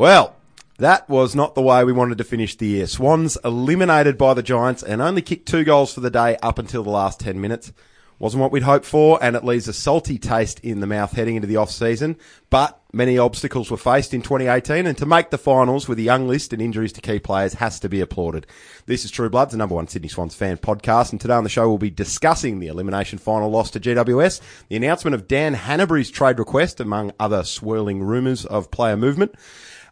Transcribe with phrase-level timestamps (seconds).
[0.00, 0.34] Well,
[0.78, 2.86] that was not the way we wanted to finish the year.
[2.86, 6.82] Swans eliminated by the Giants and only kicked two goals for the day up until
[6.82, 7.70] the last 10 minutes.
[8.18, 11.36] Wasn't what we'd hoped for, and it leaves a salty taste in the mouth heading
[11.36, 12.16] into the off season.
[12.48, 16.26] But many obstacles were faced in 2018, and to make the finals with a young
[16.26, 18.46] list and injuries to key players has to be applauded.
[18.86, 21.50] This is True Bloods, the number one Sydney Swans fan podcast, and today on the
[21.50, 26.10] show we'll be discussing the elimination final loss to GWS, the announcement of Dan Hannebery's
[26.10, 29.34] trade request, among other swirling rumours of player movement.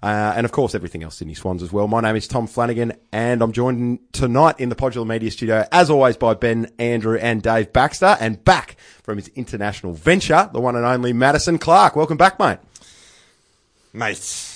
[0.02, 1.88] Uh, and of course, everything else Sydney Swans as well.
[1.88, 5.90] My name is Tom Flanagan, and I'm joined tonight in the Podular Media Studio, as
[5.90, 10.76] always, by Ben, Andrew, and Dave Baxter, and back from his international venture, the one
[10.76, 11.96] and only Madison Clark.
[11.96, 12.58] Welcome back, mate.
[13.92, 14.54] Mate,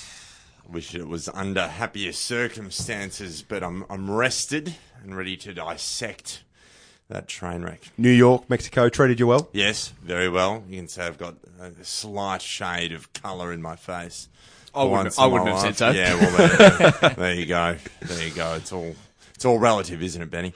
[0.67, 6.43] I wish it was under happier circumstances, but I'm I'm rested and ready to dissect
[7.09, 7.81] that train wreck.
[7.97, 9.49] New York, Mexico treated you well.
[9.51, 10.63] Yes, very well.
[10.69, 14.29] You can say I've got a slight shade of colour in my face.
[14.75, 15.89] I wouldn't, I wouldn't have said so.
[15.91, 17.77] Yeah, well, there, there you go.
[18.01, 18.55] There you go.
[18.55, 18.95] It's all
[19.35, 20.53] it's all relative, isn't it, Benny?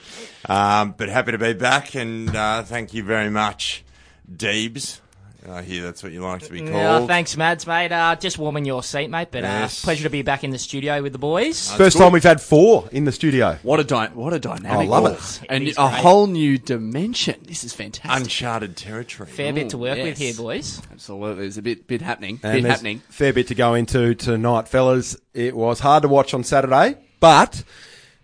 [0.48, 3.84] Um, but happy to be back, and uh, thank you very much,
[4.30, 5.00] Deebs.
[5.48, 6.72] I hear that's what you like to be called.
[6.72, 7.92] Yeah, thanks, Mads, mate.
[7.92, 9.28] Uh, just warming your seat, mate.
[9.30, 9.82] But Yes.
[9.82, 11.70] uh, pleasure to be back in the studio with the boys.
[11.76, 12.02] First good.
[12.02, 13.56] time we've had four in the studio.
[13.62, 14.86] What a dy- what a dynamic!
[14.88, 15.12] I love ball.
[15.12, 15.40] it.
[15.48, 15.94] and It is a great.
[16.00, 17.36] whole new dimension.
[17.46, 18.20] This is fantastic.
[18.20, 19.28] Uncharted territory.
[19.30, 20.36] Fair bit to work Ooh, with yes.
[20.36, 20.82] here, boys.
[20.90, 22.40] Absolutely, there's a bit bit happening.
[22.42, 23.02] And bit there's happening.
[23.08, 25.16] Fair bit to go into tonight, fellas.
[25.34, 27.62] It was hard to watch on Saturday, but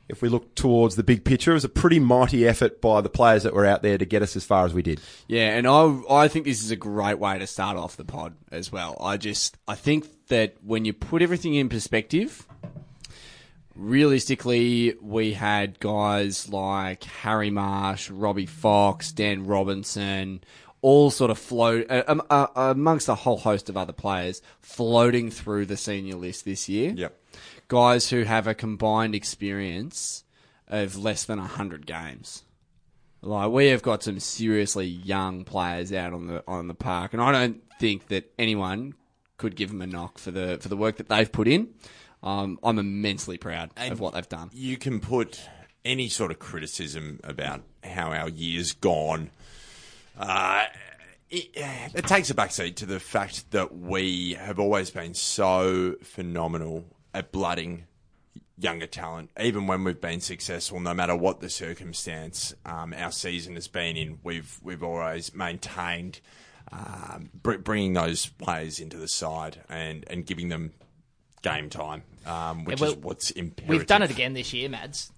[0.09, 3.09] if we look towards the big picture, it was a pretty mighty effort by the
[3.09, 5.01] players that were out there to get us as far as we did.
[5.29, 8.35] Yeah, and I I think this is a great way to start off the pod
[8.51, 8.97] as well.
[9.01, 12.47] I just I think that when you put everything in perspective,
[13.75, 20.45] realistically, we had guys like Harry Marsh, Robbie Fox, Dan Robinson,
[20.83, 25.31] all sort of float uh, um, uh, amongst a whole host of other players floating
[25.31, 26.93] through the senior list this year.
[26.95, 27.19] Yep.
[27.69, 30.25] Guys who have a combined experience
[30.69, 32.43] of less than 100 games.
[33.23, 37.23] Like we have got some seriously young players out on the on the park, and
[37.23, 38.95] I don't think that anyone
[39.39, 41.69] could give them a knock for the for the work that they've put in.
[42.23, 44.51] Um, I'm immensely proud of what they've done.
[44.53, 45.41] you can put
[45.85, 49.31] any sort of criticism about how our year's gone.
[50.19, 50.65] Uh,
[51.31, 51.51] it,
[51.95, 57.33] it takes a backseat to the fact that we have always been so phenomenal at
[57.33, 57.85] blooding
[58.59, 63.55] younger talent, even when we've been successful, no matter what the circumstance um, our season
[63.55, 64.19] has been in.
[64.23, 66.21] We've we've always maintained
[66.73, 70.73] um, bringing those players into the side and, and giving them
[71.43, 73.69] game time, um, which Yeah, well, is what's imperative.
[73.69, 75.13] We've done it again this year, Mads.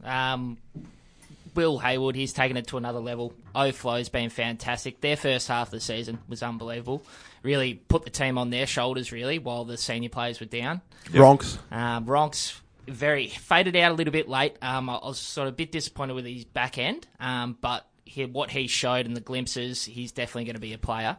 [1.57, 3.33] Will Hayward, he's taken it to another level.
[3.55, 5.01] O'Flow's been fantastic.
[5.01, 7.03] Their first half of the season was unbelievable.
[7.43, 10.83] Really put the team on their shoulders, really, while the senior players were down.
[11.11, 11.59] Bronx.
[11.73, 14.57] Um, Ronks very faded out a little bit late.
[14.63, 18.25] Um, I was sort of a bit disappointed with his back end, um, but he,
[18.27, 21.17] what he showed in the glimpses, he's definitely going to be a player.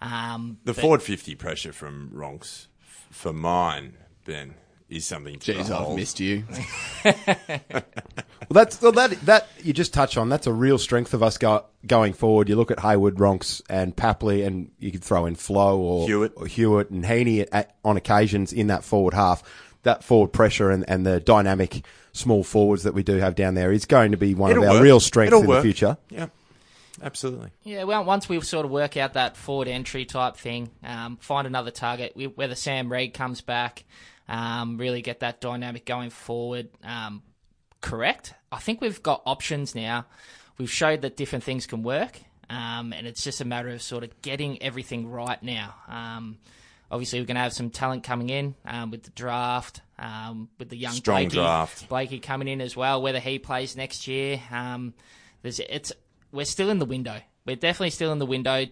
[0.00, 4.54] Um, The but- forward 50 pressure from Ronks, f- for mine, Ben,
[4.90, 6.44] is something to Jeez, I've missed you.
[8.48, 10.28] Well, that's well, that that you just touch on.
[10.28, 12.48] That's a real strength of us go, going forward.
[12.48, 16.32] You look at Hayward, Ronks, and Papley, and you could throw in Flo or Hewett.
[16.34, 19.44] or Hewett and Heaney at, on occasions in that forward half.
[19.84, 23.70] That forward pressure and, and the dynamic small forwards that we do have down there
[23.70, 24.82] is going to be one It'll of our work.
[24.82, 25.58] real strengths It'll in work.
[25.58, 25.96] the future.
[26.08, 26.26] Yeah,
[27.00, 27.50] absolutely.
[27.62, 31.46] Yeah, well, once we sort of work out that forward entry type thing, um, find
[31.46, 33.84] another target, we, whether Sam Reid comes back,
[34.30, 37.22] um, really get that dynamic going forward um,
[37.80, 38.32] correct.
[38.52, 40.06] I think we've got options now.
[40.56, 42.18] We've showed that different things can work,
[42.48, 45.74] um, and it's just a matter of sort of getting everything right now.
[45.88, 46.38] Um,
[46.90, 50.68] obviously, we're going to have some talent coming in um, with the draft, um, with
[50.68, 51.88] the young Strong Blakey, draft.
[51.88, 53.02] Blakey coming in as well.
[53.02, 54.94] Whether he plays next year, um,
[55.42, 55.92] there's it's
[56.30, 57.20] we're still in the window.
[57.46, 58.66] We're definitely still in the window.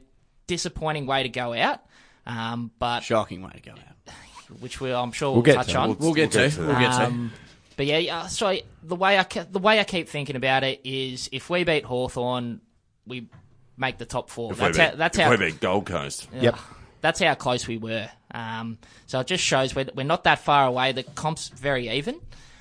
[0.46, 1.81] Disappointing way to go out,
[2.26, 4.14] um, but Shocking way to go out.
[4.61, 5.89] Which we I'm sure We'll we'll, touch to on.
[5.99, 6.50] We'll get We'll get to.
[6.50, 7.05] to We'll get to.
[7.05, 7.33] Um,
[7.77, 10.81] but yeah, yeah, so the way I ke- the way I keep thinking about it
[10.85, 12.61] is if we beat Hawthorn,
[13.06, 13.29] we
[13.77, 14.53] make the top four.
[14.53, 16.29] If That's we how, beat, that's if how we beat Gold Coast.
[16.35, 16.59] Yep.
[17.00, 18.09] that's how close we were.
[18.35, 20.93] Um, so it just shows we're, we're not that far away.
[20.93, 22.21] The comp's very even,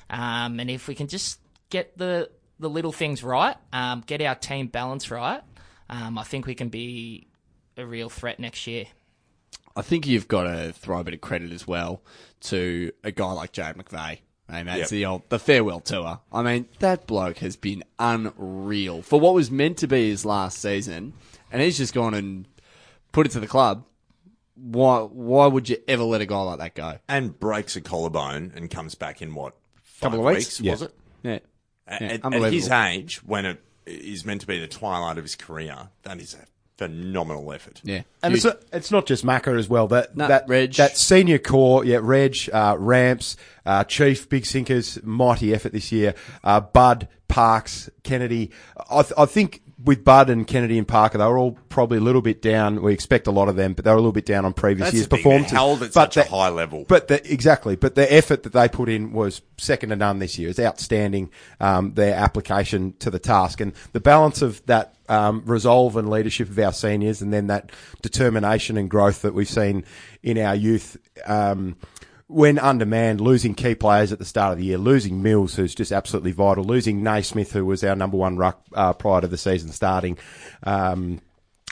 [0.09, 1.39] um, and if we can just
[1.69, 2.29] get the
[2.59, 5.41] the little things right, um, get our team balance right,
[5.89, 7.27] um, I think we can be
[7.75, 8.85] a real threat next year.
[9.77, 12.01] I think you've got to throw a bit of credit as well
[12.41, 14.19] to a guy like Jarrad McVeigh.
[14.49, 14.89] I mean, that's Yep.
[14.89, 16.19] the old the farewell tour.
[16.31, 20.59] I mean, that bloke has been unreal for what was meant to be his last
[20.59, 21.13] season,
[21.51, 22.47] and he's just gone and
[23.11, 23.83] put it to the club.
[24.55, 26.97] why why would you ever let a guy like that go?
[27.07, 29.53] and breaks a collarbone and comes back in what
[30.01, 30.59] Couple of weeks?
[30.61, 30.95] was it?
[31.23, 31.39] Yeah,
[31.87, 35.35] Yeah, at- at his age, when it is meant to be the twilight of his
[35.35, 36.45] career, that is a
[36.77, 37.81] phenomenal effort.
[37.83, 38.01] yeah.
[38.23, 39.87] And it's not, it's not just Macca as well.
[39.87, 40.73] That No, that Reg.
[40.73, 43.35] that senior core, yeah, Reg, uh, Ramps,
[43.65, 46.13] uh, Chief, big sinkers, mighty effort this year.
[46.43, 48.51] Uh, Bud, Parks, Kennedy.
[48.89, 52.01] I, th- I think with Bud and Kennedy and Parker, they were all probably a
[52.01, 52.81] little bit down.
[52.81, 54.87] We expect a lot of them, but they were a little bit down on previous
[54.87, 55.57] That's years' the thing, they're performances.
[55.57, 56.85] held at but such a high level.
[56.87, 60.37] But the, exactly, but the effort that they put in was second to none this
[60.39, 60.49] year.
[60.49, 61.29] It's outstanding.
[61.59, 66.49] Um, their application to the task and the balance of that um, resolve and leadership
[66.49, 67.71] of our seniors, and then that
[68.01, 69.83] determination and growth that we've seen
[70.23, 70.97] in our youth.
[71.25, 71.75] Um,
[72.29, 75.93] when undermanned, losing key players at the start of the year, losing Mills, who's just
[75.93, 79.71] absolutely vital, losing Naismith, who was our number one ruck uh, prior to the season
[79.71, 80.17] starting.
[80.63, 81.21] Um,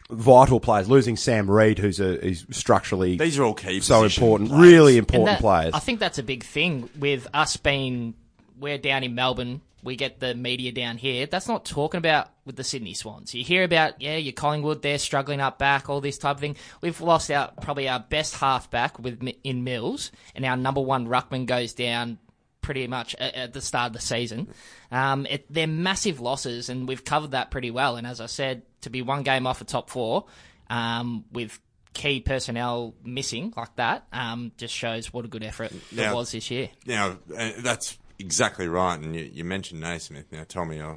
[0.09, 4.49] vital players, losing Sam Reid, who's a who's structurally These are all key so important,
[4.49, 4.63] players.
[4.63, 5.73] really important that- players.
[5.73, 8.13] I think that's a big thing with us being
[8.57, 9.59] we're down in Melbourne.
[9.85, 11.25] We get the media down here.
[11.27, 13.33] That's not talking about with the Sydney Swans.
[13.33, 16.57] You hear about yeah, your Collingwood, they're struggling up back, all this type of thing.
[16.81, 21.45] We've lost our probably our best halfback with in Mills, and our number one ruckman
[21.45, 22.17] goes down
[22.61, 24.47] pretty much at, at the start of the season.
[24.91, 27.95] Um, it, they're massive losses, and we've covered that pretty well.
[27.95, 30.25] And as I said, to be one game off a top four
[30.69, 31.59] um, with
[31.93, 36.11] key personnel missing like that um, just shows what a good effort Yeah.
[36.11, 36.69] it was this year.
[36.85, 38.99] Now, uh, that's exactly right.
[38.99, 40.31] And you, you mentioned Naismith.
[40.31, 40.95] Now, Tommy, I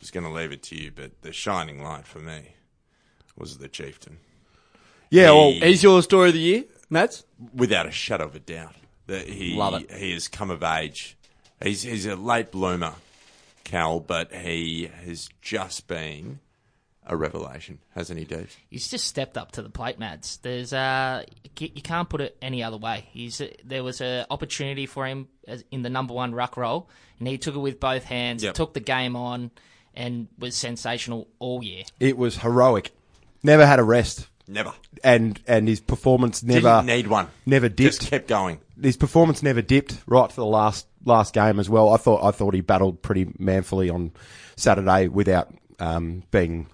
[0.00, 2.54] was going to leave it to you, but the shining light for me
[3.36, 4.18] was the Chieftain.
[5.10, 7.24] yeah, well, He- Is your story of the year, Mads?
[7.54, 8.74] without a shadow of a doubt.
[9.06, 9.90] That he Love it.
[9.92, 11.16] he has come of age.
[11.62, 12.94] He's he's a late bloomer,
[13.62, 16.40] Cal, but he has just been
[17.06, 18.56] a revelation, hasn't he, Dave?
[18.70, 20.38] He's just stepped up to the plate, Mads.
[20.38, 21.24] There's uh,
[21.58, 23.08] you you can't put it any other way.
[23.12, 25.28] He's there was an opportunity for him
[25.70, 28.42] in the number one ruck role, and he took it with both hands.
[28.42, 28.54] Yep.
[28.54, 29.50] Took the game on,
[29.94, 31.84] and was sensational all year.
[32.00, 32.90] it was heroic.
[33.42, 34.72] Never had a rest, Never.
[35.02, 37.28] and and his performance never Didn't need one.
[37.44, 37.98] never dipped.
[38.00, 38.58] Just kept going.
[38.80, 41.90] his performance never dipped right for the last last game as well.
[41.90, 44.12] I thought I thought he battled pretty manfully on
[44.56, 46.68] Saturday without um, being,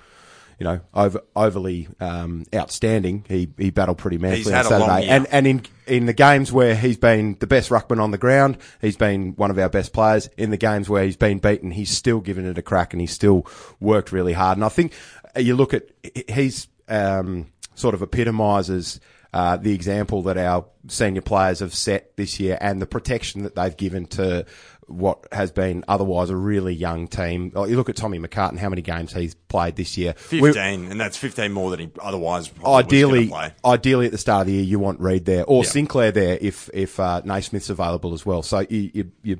[0.60, 3.24] you know, over, overly um, outstanding.
[3.26, 6.98] He he battled pretty manfully on Saturday, and and in in the games where he's
[6.98, 10.28] been the best ruckman on the ground, he's been one of our best players.
[10.36, 13.10] In the games where he's been beaten, he's still given it a crack, and he's
[13.10, 13.46] still
[13.80, 14.58] worked really hard.
[14.58, 14.92] And I think
[15.34, 15.88] uh, you look at
[16.28, 19.00] he's um, sort of epitomises
[19.32, 23.54] uh, the example that our senior players have set this year and the protection that
[23.54, 24.44] they've given to
[24.90, 27.52] what has been otherwise a really young team.
[27.54, 30.14] You look at Tommy McCartin, how many games he's played this year.
[30.32, 33.52] We- 15, and that's 15 more than he otherwise probably ideally, was play.
[33.64, 35.70] ideally at the start of the year, you want Reid there or Yeah.
[35.70, 38.42] Sinclair there if if uh, Naismith's available as well.
[38.42, 39.38] So you you, you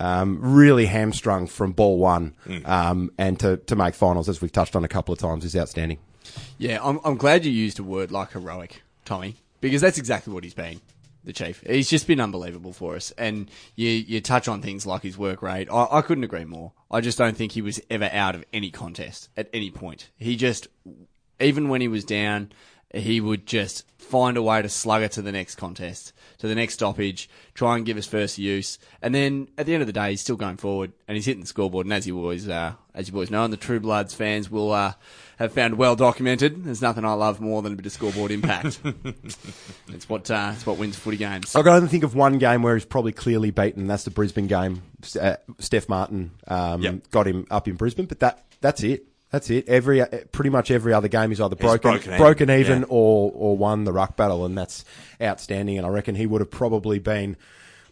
[0.00, 2.68] um, really hamstrung from ball one, Mm.
[2.68, 5.56] um, and to to make finals as we've touched on a couple of times is
[5.56, 5.98] outstanding.
[6.58, 10.44] Yeah, I'm, I'm glad you used a word like heroic, Tommy, because that's exactly what
[10.44, 10.80] he's been,
[11.24, 11.62] the chief.
[11.66, 13.12] He's just been unbelievable for us.
[13.18, 15.68] And you, you touch on things like his work rate.
[15.70, 16.72] I, I couldn't agree more.
[16.90, 20.10] I just don't think he was ever out of any contest at any point.
[20.18, 20.68] He just,
[21.40, 22.52] even when he was down,
[22.94, 26.54] he would just find a way to slug it to the next contest, to the
[26.54, 29.92] next stoppage, try and give us first use, and then at the end of the
[29.92, 31.84] day, he's still going forward and he's hitting the scoreboard.
[31.84, 34.72] And as you boys, uh, as you boys know, and the True Bloods fans will
[34.72, 34.94] uh,
[35.38, 36.64] have found well documented.
[36.64, 38.80] There's nothing I love more than a bit of scoreboard impact.
[39.88, 41.54] it's what uh, it's what wins footy games.
[41.54, 43.86] I can only think of one game where he's probably clearly beaten.
[43.86, 44.82] That's the Brisbane game.
[45.18, 47.10] Uh, Steph Martin um, Yep.
[47.10, 49.04] got him up in Brisbane, but that that's it.
[49.30, 49.68] That's it.
[49.68, 52.86] Every uh, pretty much every other game he's either broken broken broken, even, even yeah.
[52.88, 54.84] or or won the ruck battle, and that's
[55.22, 55.78] outstanding.
[55.78, 57.36] And I reckon he would have probably been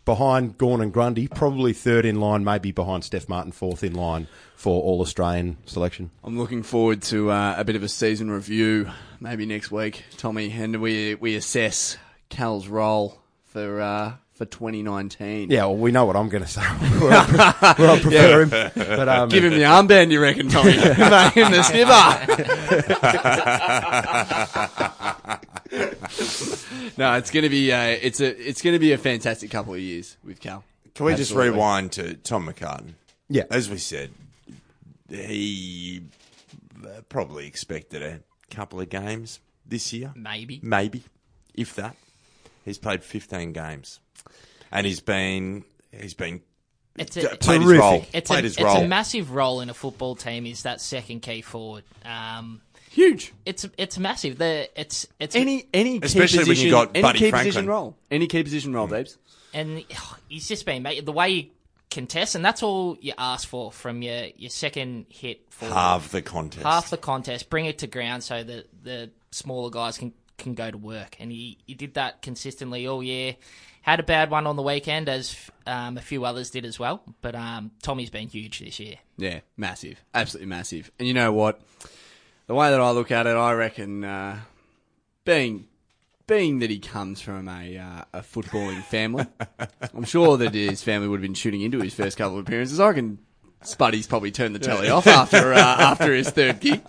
[0.07, 4.29] behind Gawn and Grundy, probably third in line, maybe behind Steph Martin, fourth in line
[4.55, 6.11] for All Australian selection.
[6.25, 10.51] I'm looking forward to uh, a bit of a season review, maybe next week, Tommy,
[10.51, 11.99] and we we assess
[12.31, 15.51] Cal's role for uh, for 2019.
[15.51, 16.61] Yeah, well, we know what I'm going to say.
[16.61, 20.77] where, I, where I prefer him, but um, Give him the armband, you reckon, Tommy?
[20.77, 21.93] Make him the snipper.
[26.97, 30.17] no, it's gonna be uh, it's a it's gonna be a fantastic couple of years
[30.25, 30.65] with Cal.
[30.95, 32.95] Can we just rewind to Tom McCartin?
[33.29, 33.45] Yeah.
[33.51, 34.11] As we said,
[35.11, 36.03] he
[36.83, 40.13] uh, probably expected a couple of games this year.
[40.15, 40.61] Maybe.
[40.63, 41.03] Maybe,
[41.55, 41.97] if that.
[42.65, 44.01] He's played 15 games.
[44.73, 46.41] And he's been he's been
[46.97, 48.07] It's a, played his role.
[48.13, 48.83] it's, a, played his it's role.
[48.83, 50.47] a massive role in a football team.
[50.47, 51.85] Is that second key forward?
[52.05, 52.61] Um,
[52.97, 53.33] Huge.
[53.45, 54.39] it's it's massive.
[54.39, 57.49] The it's it's Any any key Especially when you position, got any Buddy key Franklin.
[57.51, 59.19] position role, any key position role, Debs.
[59.53, 61.47] and oh, he's just been made the way you
[61.91, 65.75] contest, and that's all you ask for from your your second hit forward.
[65.75, 66.65] half the contest.
[66.65, 70.71] half the contest, bring it to ground so that the smaller guys can, can go
[70.71, 71.17] to work.
[71.21, 73.37] And he, he did that consistently all year.
[73.83, 75.37] Had a bad one on the weekend, as
[75.67, 77.03] um, a few others did as well.
[77.21, 78.97] But um, Tommy's been huge this year.
[79.19, 80.91] Yeah, massive, absolutely massive.
[80.99, 81.61] And you know what?
[82.47, 84.39] The way that I look at it, I reckon, uh,
[85.25, 85.67] being
[86.29, 89.27] being that he comes from a uh, a footballing family,
[89.95, 92.79] I'm sure that his family would have been shooting into his first couple of appearances.
[92.81, 93.19] I reckon
[93.63, 96.83] Spuddy's probably turned the telly off after uh, after his third gig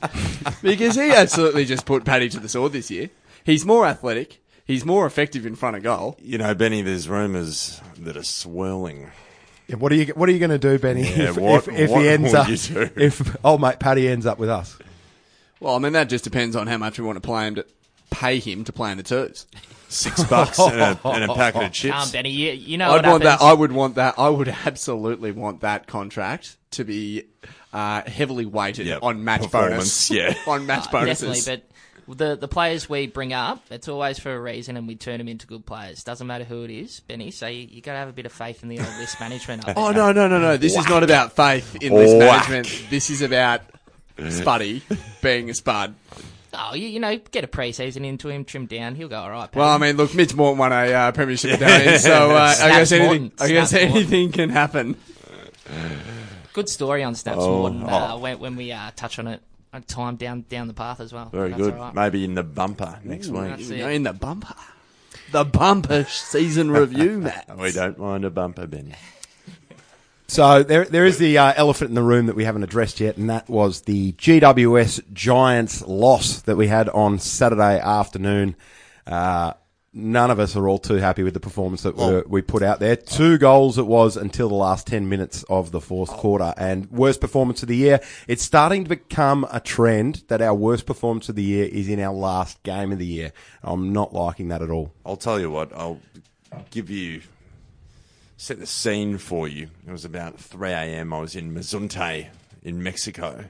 [0.62, 3.10] because he absolutely just put Paddy to the sword this year.
[3.44, 4.44] He's more athletic.
[4.66, 6.18] He's more effective in front of goal.
[6.22, 9.10] You know, Benny, there's rumours that are swirling.
[9.68, 11.02] Yeah, what are you What are you going to do, Benny?
[11.04, 12.90] Yeah, if, what- if, if what he ends up, you do?
[12.96, 14.78] if old mate Paddy ends up with us?
[15.60, 17.66] Well, I mean that just depends on how much we want to play him to
[18.12, 19.46] pay him to play in the twos.
[19.90, 21.96] Six bucks and a, and a packet of chips.
[22.08, 23.40] Um, Benny, you, you know I'd what want happens.
[23.40, 23.46] that.
[23.46, 24.16] I would want that.
[24.18, 27.24] I would absolutely want that contract to be
[27.72, 29.02] uh, heavily weighted Yep.
[29.04, 30.12] on match Performance, bonus.
[30.12, 30.34] yeah.
[30.46, 31.46] on match Uh, bonuses.
[31.46, 31.64] Definitely,
[32.08, 35.20] but the the players we bring up, it's always for a reason, and we turn
[35.20, 36.04] them into good players.
[36.04, 37.32] Doesn't matter who it is, Benny.
[37.32, 39.64] So you, you got to have a bit of faith in the old list management.
[39.68, 39.94] oh there.
[39.94, 40.58] no, no, no, no!
[40.58, 42.50] This is not about faith in this Whack.
[42.50, 42.90] management.
[42.90, 43.62] This is about
[44.18, 44.82] Spuddy
[45.22, 45.96] being a spud.
[46.54, 49.54] Oh, you, you know, get a preseason into him, trim down, he'll go all right.
[49.54, 52.92] Well, I mean, look, Mitch Morton won a uh, premiership medallion, so uh, I guess
[52.92, 53.32] anything.
[53.40, 53.98] I guess Snaps Morton.
[53.98, 54.96] anything can happen.
[56.54, 58.20] Good story on Snaps Oh, Morton uh, oh.
[58.20, 59.42] when, when we uh, touch on it
[59.74, 61.30] on time down down the path as well.
[61.30, 61.74] Very That's good.
[61.74, 61.94] all right.
[61.94, 63.60] Maybe in the bumper next week.
[63.60, 64.56] You know, in the bumper,
[65.32, 67.56] the bumper season review, Matt.
[67.58, 68.96] We don't mind a bumper, Benny.
[70.30, 73.16] So there, there is the uh, elephant in the room that we haven't addressed yet,
[73.16, 78.58] and that was the GWS Giants loss that we had on Saturday afternoon.
[79.06, 79.54] Uh,
[79.94, 82.82] none of us are all too happy with the performance that we, we put out
[82.82, 82.98] there.
[82.98, 87.22] Two goals it was until the last 10 minutes of the fourth quarter, and worst
[87.22, 88.02] performance of the year.
[88.28, 92.02] It's starting to become a trend that our worst performance of the year is in
[92.02, 93.32] our last game of the year.
[93.64, 94.92] I'm not liking that at all.
[95.06, 95.72] I'll tell you what.
[95.74, 96.02] I'll
[96.70, 97.22] give you
[98.38, 99.70] set the scene for you.
[99.88, 101.14] It was about 3 a.m.
[101.14, 102.28] I was in Mazunte
[102.64, 103.46] in Mexico.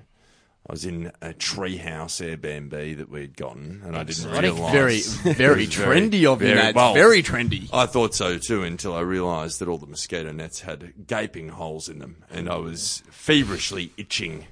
[0.69, 5.15] I was in a treehouse Airbnb that we'd gotten, and I didn't realise.
[5.15, 6.75] Very, very It was very- trendy of you, Matt.
[6.75, 7.69] well, very trendy.
[7.71, 11.87] I thought so too until I realised that all the mosquito nets had gaping holes
[11.87, 14.47] in them, and I was feverishly itching.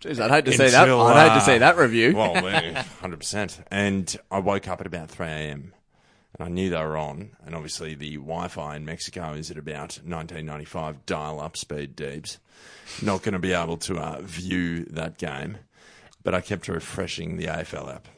[0.00, 0.88] Jeez, I'd hate to see that.
[0.88, 2.16] I'd hate to uh, see that review.
[2.16, 2.34] Well,
[3.00, 3.60] hundred percent.
[3.70, 5.74] And I woke up at about three a.m.
[6.38, 7.30] and I knew they were on.
[7.44, 11.96] And obviously, the Wi-Fi in Mexico is at about 1995 dial-up speed.
[11.96, 12.38] Deeps
[13.02, 15.58] not going to be able to uh, view that game,
[16.22, 18.08] but I kept refreshing the AFL app.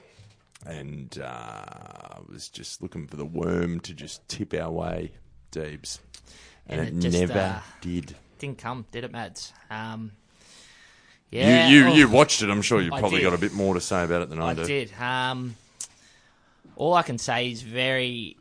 [0.67, 5.13] And uh, I was just looking for the worm to just tip our way,
[5.53, 6.01] Deebs.
[6.67, 8.17] And, And it, it just, never uh, did.
[8.39, 9.53] Didn't come, did it, Mads?
[9.71, 10.13] Um,
[11.31, 12.51] yeah, you you, oh, you watched it.
[12.51, 14.55] I'm sure you probably got a bit more to say about it than I, I
[14.55, 14.65] do.
[14.65, 14.93] did.
[14.99, 15.57] Um,
[16.78, 18.37] all I can say is very.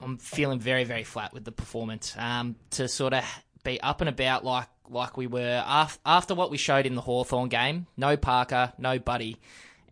[0.00, 2.14] I'm feeling very, very flat with the performance.
[2.18, 3.22] Um, to sort of
[3.62, 7.00] be up and about like like we were after, after what we showed in the
[7.02, 7.86] Hawthorn game.
[7.96, 9.36] No Parker, no Buddy,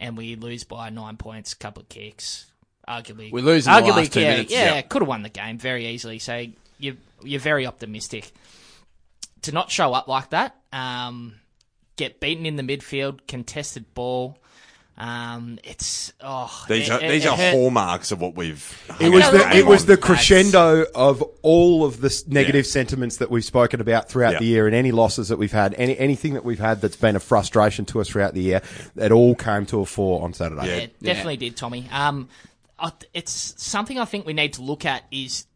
[0.01, 2.47] and we lose by nine points, couple of kicks.
[2.89, 4.53] Arguably, We lose in the arguably, last two yeah, minutes.
[4.53, 4.89] Yeah, Yep.
[4.89, 6.19] could have won the game very easily.
[6.19, 6.47] So
[6.79, 8.33] you you're very optimistic
[9.43, 10.57] to not show up like that.
[10.73, 11.35] Um,
[11.97, 14.39] get beaten in the midfield, contested ball.
[15.01, 17.55] Um, it's oh, These it- are these it are hurt.
[17.55, 18.63] hallmarks of what we've.
[19.01, 19.57] It was the right.
[19.57, 22.71] it was the That's- crescendo of all of the negative Yeah.
[22.71, 24.39] sentiments that we've spoken about throughout Yeah.
[24.41, 27.17] the year, and any losses that we've had, any anything that we've had that's been
[27.17, 28.61] a frustration to us throughout the year.
[28.95, 30.67] It all came to a fore on Saturday.
[30.67, 30.77] Yeah.
[30.83, 31.89] It definitely did, Tommy.
[31.91, 32.29] Um,
[33.15, 35.47] it's something I think we need to look at is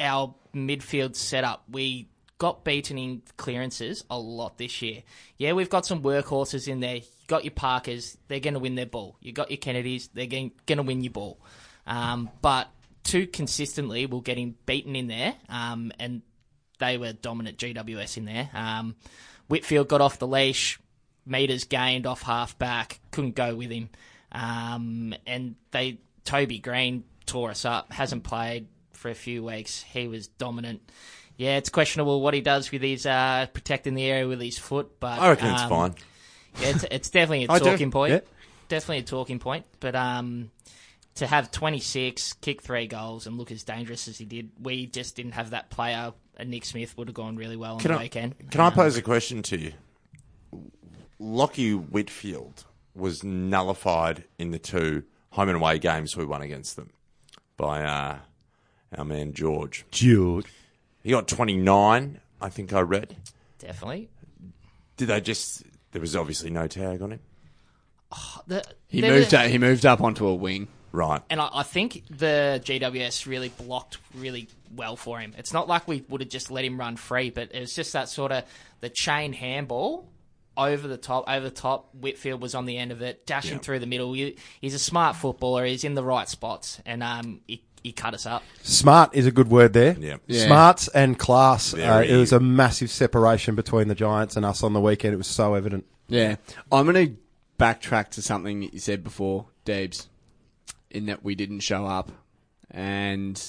[0.00, 1.62] our midfield setup.
[1.70, 5.02] We got beaten in clearances a lot this year.
[5.38, 7.00] Yeah, we've got some workhorses in there.
[7.28, 9.16] Got your Parkers, they're going to win their ball.
[9.20, 11.38] You got your Kennedys, they're going to win your ball.
[11.86, 12.68] Um, but
[13.04, 16.22] too consistently, we're getting beaten in there, um, and
[16.78, 18.50] they were dominant GWS in there.
[18.52, 18.96] Um,
[19.48, 20.80] Whitfield got off the leash,
[21.24, 23.90] meters gained off half back, couldn't go with him.
[24.32, 29.82] Um, and they Toby Greene tore us up, hasn't played for a few weeks.
[29.82, 30.90] He was dominant.
[31.36, 34.98] Yeah, it's questionable what he does with his uh, protecting the area with his foot,
[35.00, 35.94] but I reckon it's um, fine.
[36.60, 38.12] Yeah, it's, it's definitely a I do, talking point.
[38.12, 38.20] yeah.
[38.68, 39.64] Definitely a talking point.
[39.80, 40.50] But um,
[41.16, 45.16] to have 26, kick three goals, and look as dangerous as he did, we just
[45.16, 46.12] didn't have that player.
[46.36, 48.34] And Nick Smith would have gone really well on Can the I, weekend.
[48.50, 49.72] can I Um, pose a question to you?
[51.20, 52.64] Lachie Whitfield
[52.94, 56.90] was nullified in the two home and away games we won against them
[57.56, 58.18] by uh,
[58.96, 59.84] our man George.
[59.90, 60.46] Jude.
[61.02, 63.16] He got 29, I think I read.
[63.58, 64.08] Definitely.
[64.96, 65.64] Did they just.
[65.98, 67.20] There was obviously no tag on him.
[68.46, 69.32] The, He there moved.
[69.32, 70.68] were- Up, he moved up onto a wing.
[70.92, 71.20] Right.
[71.28, 75.34] And I, I think the GWS really blocked really well for him.
[75.36, 77.92] It's not like we would have just let him run free, but it was just
[77.94, 78.44] that sort of
[78.80, 80.08] the chain handball
[80.56, 81.92] over the top, over the top.
[81.96, 83.58] Whitfield was on the end of it, dashing Yeah.
[83.58, 84.12] through the middle.
[84.12, 85.64] He- He's a smart footballer.
[85.64, 88.42] He's in the right spots, and um, he, he cut us up.
[88.62, 89.96] Smart is a good word there.
[89.98, 90.16] Yeah.
[90.26, 90.46] Yeah.
[90.46, 91.72] Smarts and class.
[91.74, 95.14] Uh, Very- it was a massive separation between the Giants and us on the weekend.
[95.14, 95.86] It was so evident.
[96.08, 96.36] Yeah,
[96.72, 97.16] I'm going to
[97.58, 100.08] backtrack to something that you said before, Debs,
[100.90, 102.10] in that we didn't show up,
[102.70, 103.42] and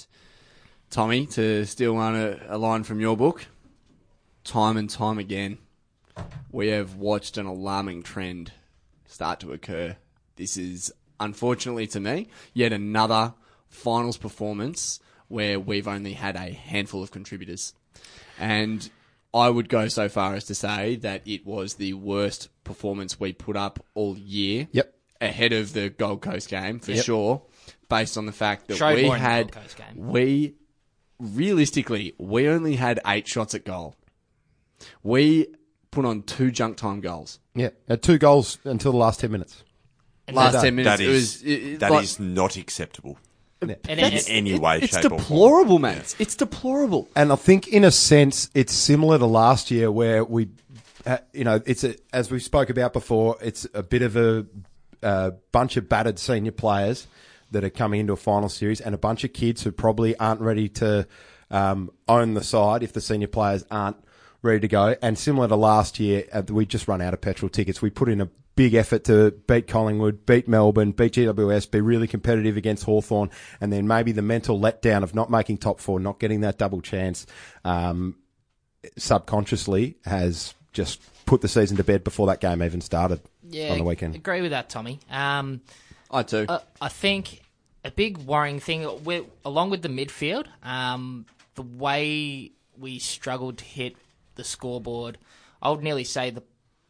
[0.89, 3.45] Tommy to steal one a, a line from your book.
[4.43, 5.57] Time and time again,
[6.51, 8.51] we have watched an alarming trend
[9.05, 9.95] start to occur.
[10.35, 13.33] This is unfortunately to me yet another
[13.69, 17.73] finals performance where we've only had a handful of contributors.
[18.39, 18.89] And
[19.33, 23.31] I would go so far as to say that it was the worst performance we
[23.33, 24.67] put up all year.
[24.71, 24.93] Yep.
[25.21, 27.05] Ahead of the Gold Coast game, for Yep.
[27.05, 27.41] sure,
[27.89, 30.07] based on the fact that Showed we more in the had, Gold Coast game.
[30.09, 30.55] we,
[31.19, 33.95] realistically, we only had eight shots at goal.
[35.03, 35.47] We
[35.91, 37.39] put on two junk time goals.
[37.55, 37.69] Yeah.
[37.87, 39.63] Had two goals until the last 10 minutes.
[40.27, 43.17] And Last 10 minutes, That it is, was, it, it- that like- is not acceptable.
[43.61, 45.19] And In it- any it- way, it's shape, or form.
[45.21, 46.15] deplorable, mate.
[46.19, 47.07] It's deplorable.
[47.15, 50.49] And I think, in a sense, it's similar to last year where we,
[51.05, 54.45] uh, you know, it's a, as we spoke about before, it's a bit of a,
[55.03, 57.07] a bunch of battered senior players
[57.51, 60.39] that are coming into a final series and a bunch of kids who probably aren't
[60.41, 61.07] ready to
[61.51, 63.97] um, own the side if the senior players aren't
[64.41, 64.95] ready to go.
[65.01, 67.81] And similar to last year, uh, we just run out of petrol tickets.
[67.81, 72.07] We put in a big effort to beat Collingwood, beat Melbourne, beat GWS, be really
[72.07, 73.29] competitive against Hawthorn,
[73.61, 76.81] and then maybe the mental letdown of not making top four, not getting that double
[76.81, 77.25] chance,
[77.63, 78.17] um,
[78.97, 83.77] subconsciously has just put the season to bed before that game even started yeah, on
[83.77, 84.13] the weekend.
[84.13, 84.99] agree with that, Tommy.
[85.09, 85.61] Um,
[86.11, 86.45] I too.
[86.49, 87.41] Uh, I think
[87.85, 93.63] a big worrying thing, we along with the midfield, um, the way we struggled to
[93.63, 93.95] hit
[94.35, 95.17] the scoreboard,
[95.61, 96.43] I would nearly say the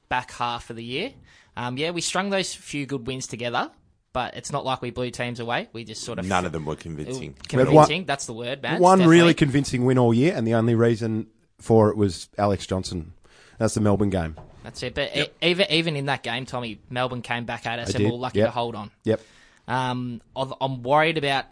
[0.10, 1.14] back half of the year.
[1.60, 3.70] Um, yeah, we strung those few good wins together,
[4.14, 5.68] but it's not like we blew teams away.
[5.74, 7.36] We just sort of None of them were convincing.
[7.52, 8.06] had one- convincing.
[8.06, 8.80] That's the word, man.
[8.80, 11.28] One really convincing win all year, and the only reason
[11.60, 13.12] for it was Alex Johnson.
[13.58, 14.38] That's the Melbourne game.
[14.64, 14.96] That's it.
[14.96, 18.04] But e- even even in that game, Tommy, Melbourne came back at us, They and
[18.06, 18.48] we did, were lucky yep.
[18.48, 18.92] to hold on.
[19.04, 19.22] Yep.
[19.68, 21.46] Um, I've- I'm worried about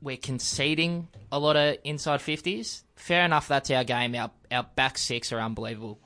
[0.00, 2.84] we're conceding a lot of inside fifties.
[2.96, 4.14] Fair enough, that's our game.
[4.14, 5.98] Our our back six are unbelievable.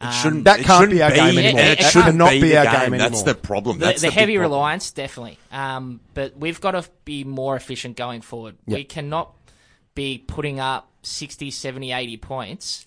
[0.00, 1.60] Um, Shouldn't- That can't shouldn't be our game anymore.
[1.60, 2.90] and It It can't shouldn't not be, be our game.
[2.90, 3.78] game That's the problem.
[3.78, 4.52] the, That's the the, big heavy problem.
[4.52, 5.38] reliance, definitely.
[5.50, 8.56] Um, but we've got to be more efficient going forward.
[8.66, 9.34] We cannot
[9.96, 12.86] be putting up 60, 70, 80 points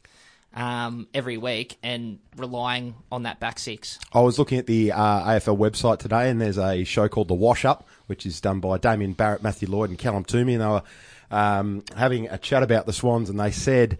[0.53, 3.99] um, every week and relying on that back six.
[4.13, 7.33] I was looking at the uh, AFL website today, and there's a show called The
[7.33, 10.65] Wash Up, which is done by Damian Barrett, Matthew Lloyd, and Callum Twomey, and they
[10.65, 10.83] were
[11.31, 13.97] um, having a chat about the Swans, and they said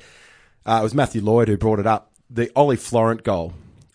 [0.65, 2.11] uh, it was Matthew Lloyd who brought it up.
[2.34, 3.54] The Ollie Florent goal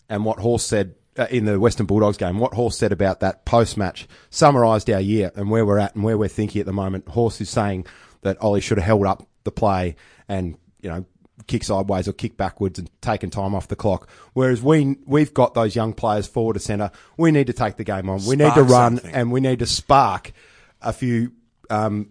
[0.09, 3.45] and what Horse said uh, in the Western Bulldogs game, what Horse said about that
[3.45, 6.73] post match summarised our year and where we're at and where we're thinking at the
[6.73, 7.07] moment.
[7.09, 7.87] Horse is saying
[8.21, 9.95] that Ollie should have held up the play
[10.27, 11.05] and, you know,
[11.47, 14.09] kick sideways or kick backwards and taken time off the clock.
[14.33, 16.91] Whereas we we've got those young players forward to centre.
[17.17, 18.25] We need to take the game on.
[18.25, 19.15] We need to run something.
[19.15, 20.33] and we need to spark
[20.81, 21.31] a few
[21.69, 22.09] um,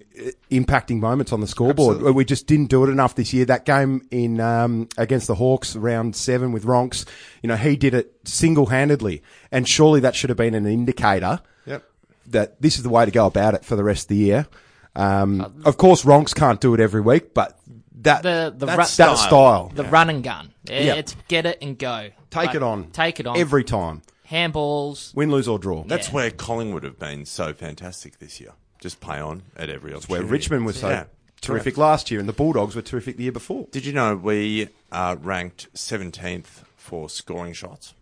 [0.51, 2.01] impacting moments on the scoreboard.
[2.03, 3.45] We just didn't do it enough this year.
[3.45, 7.07] That game in um, against the Hawks, round seven with Ronks,
[7.43, 11.41] you know, he did it single handedly, and surely that should have been an indicator
[11.67, 11.85] Yep.
[12.29, 14.47] that this is the way to go about it for the rest of the year.
[14.95, 17.59] Um, of course, Ronks can't do it every week, but
[18.03, 19.17] that The- the that's ru- that style.
[19.17, 19.73] style.
[19.75, 20.53] The run and gun.
[20.65, 20.95] Yeah.
[20.95, 22.09] It's get it and go.
[22.31, 22.91] Take But it on.
[22.93, 23.37] Take it on.
[23.39, 25.15] every time, handballs.
[25.15, 25.85] win, lose or draw.
[25.85, 26.15] That's Yeah.
[26.15, 28.53] where Collingwood have been so fantastic this year.
[28.87, 30.23] Just play on at every where.
[30.23, 31.05] Richmond was so Yeah.
[31.41, 33.67] terrific last year, and the Bulldogs were terrific the year before.
[33.73, 37.95] Did you know we uh, ranked 17th for scoring shots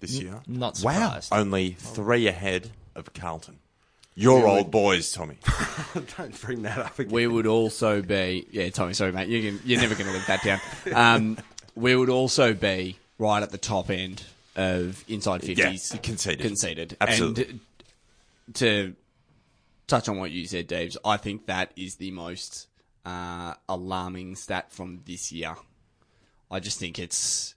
[0.00, 0.40] this year?
[0.48, 1.20] Not Wow.
[1.30, 3.60] Only three ahead of Carlton.
[4.16, 5.36] Your old boys, Tommy.
[6.18, 7.12] Don't bring that up again.
[7.12, 8.94] We would also be, yeah, Tommy.
[8.94, 9.28] Sorry, mate.
[9.28, 10.60] You can, you're never going to live that down.
[10.92, 11.38] Um,
[11.76, 14.24] we would also be right at the top end
[14.56, 16.40] of inside fifties Yeah, conceded.
[16.44, 17.44] conceded, Absolutely.
[17.44, 17.60] And
[18.54, 18.94] to
[19.92, 20.96] touch on what you said, Daves.
[21.04, 22.68] I think that is the most
[23.04, 25.54] uh, alarming stat from this year.
[26.50, 27.54] I just think it's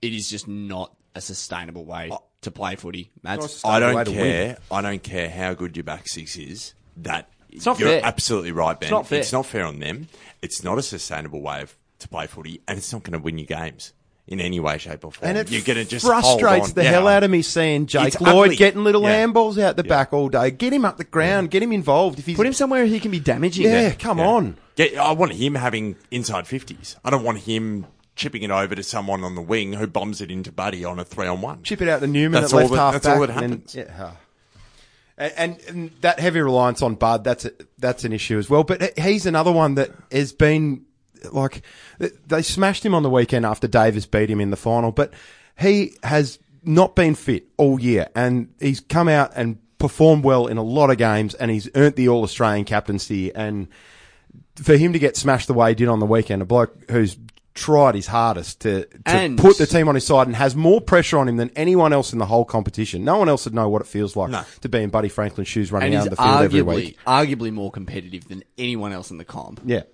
[0.00, 2.10] it is just not a sustainable way
[2.42, 3.10] to play footy.
[3.22, 3.62] Mads.
[3.64, 4.58] I don't care.
[4.70, 6.74] I don't care how good your back six is.
[6.98, 8.00] That it's not you're fair.
[8.04, 8.90] absolutely right, Ben.
[8.90, 9.20] not fair.
[9.20, 10.08] It's not fair on them.
[10.42, 13.38] It's not a sustainable way of, to play footy, and it's not going to win
[13.38, 13.92] you games
[14.28, 15.28] in any way, shape, or form.
[15.28, 16.90] And it you're going to just frustrates the Yeah.
[16.90, 18.56] hell out of me seeing Jake It's Lloyd ugly.
[18.56, 19.24] getting little Yeah.
[19.24, 20.50] handballs out the back all day.
[20.50, 21.50] Get him up the ground.
[21.50, 22.18] Get him involved.
[22.18, 23.64] If he's Put him somewhere he can be damaging.
[23.64, 23.98] yeah, it.
[23.98, 24.26] come Yeah.
[24.26, 24.56] on.
[24.76, 26.96] Yeah, I want him having inside fifties.
[27.04, 27.86] I don't want him
[28.16, 31.04] chipping it over to someone on the wing who bombs it into Buddy on a
[31.04, 31.62] three on one.
[31.62, 33.14] Chip it out to Newman That's at left that- half that's back.
[33.14, 33.74] all that and then- happens.
[33.74, 34.16] yeah, ah.
[35.18, 38.64] And, and, and that heavy reliance on Bud, that's a, that's an issue as well.
[38.64, 40.82] But he's another one that has been
[41.32, 41.62] like
[42.26, 45.12] they smashed him on the weekend after Davis beat him in the final, but
[45.58, 50.56] he has not been fit all year, and he's come out and performed well in
[50.56, 53.34] a lot of games, and he's earned the All Australian captaincy.
[53.34, 53.68] And
[54.56, 57.16] for him to get smashed the way he did on the weekend, a bloke who's
[57.54, 61.18] tried his hardest to, to put the team on his side and has more pressure
[61.18, 63.02] on him than anyone else in the whole competition.
[63.02, 64.42] No one else would know what it feels like No.
[64.60, 66.98] to be in Buddy Franklin's shoes running and out on the field every week.
[67.06, 69.62] arguably more competitive than anyone else in the comp.
[69.64, 69.84] Yeah.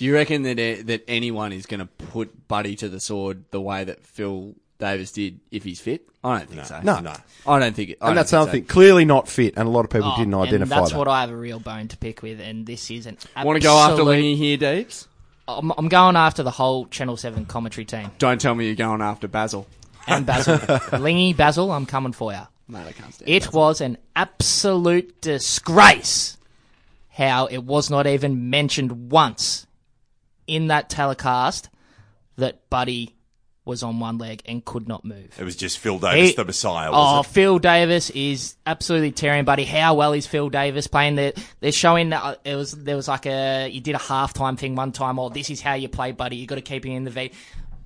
[0.00, 3.44] Do you reckon that uh, that anyone is going to put Buddy to the sword
[3.50, 6.08] the way that Phil Davis did if he's fit?
[6.24, 6.80] I don't think so.
[6.82, 7.00] No.
[7.00, 7.12] No.
[7.46, 7.90] I don't think.
[7.90, 8.72] I And don't that's think another so.
[8.72, 10.98] Clearly not fit, and a lot of people Oh, didn't and identify that's that.
[10.98, 13.62] what I have a real bone to pick with, and this is an Want to
[13.62, 15.06] go after absolute- Lenny here, Deeps?
[15.46, 19.02] I'm, I'm going after the whole Channel Seven commentary team Don't tell me you're going
[19.02, 19.66] after Basil.
[20.06, 20.58] and Basil,
[20.98, 21.70] Lingy Basil.
[21.72, 22.40] I'm coming for you.
[22.68, 26.38] Mate, I can't stand It was an absolute disgrace
[27.10, 29.66] how it was not even mentioned once
[30.50, 31.68] in that telecast
[32.36, 33.14] that Buddy
[33.64, 35.36] was on one leg and could not move.
[35.38, 36.90] It was just Phil Davis, He- the Messiah.
[36.92, 37.26] Oh, it?
[37.26, 39.64] Phil Davis is absolutely tearing, buddy.
[39.64, 41.14] How well is Phil Davis playing?
[41.14, 44.74] They're, they're showing uh, it was there was like a you did a halftime thing
[44.74, 45.18] one time.
[45.18, 46.36] Oh, this is how you play, buddy.
[46.36, 47.30] You got to keep him in the V.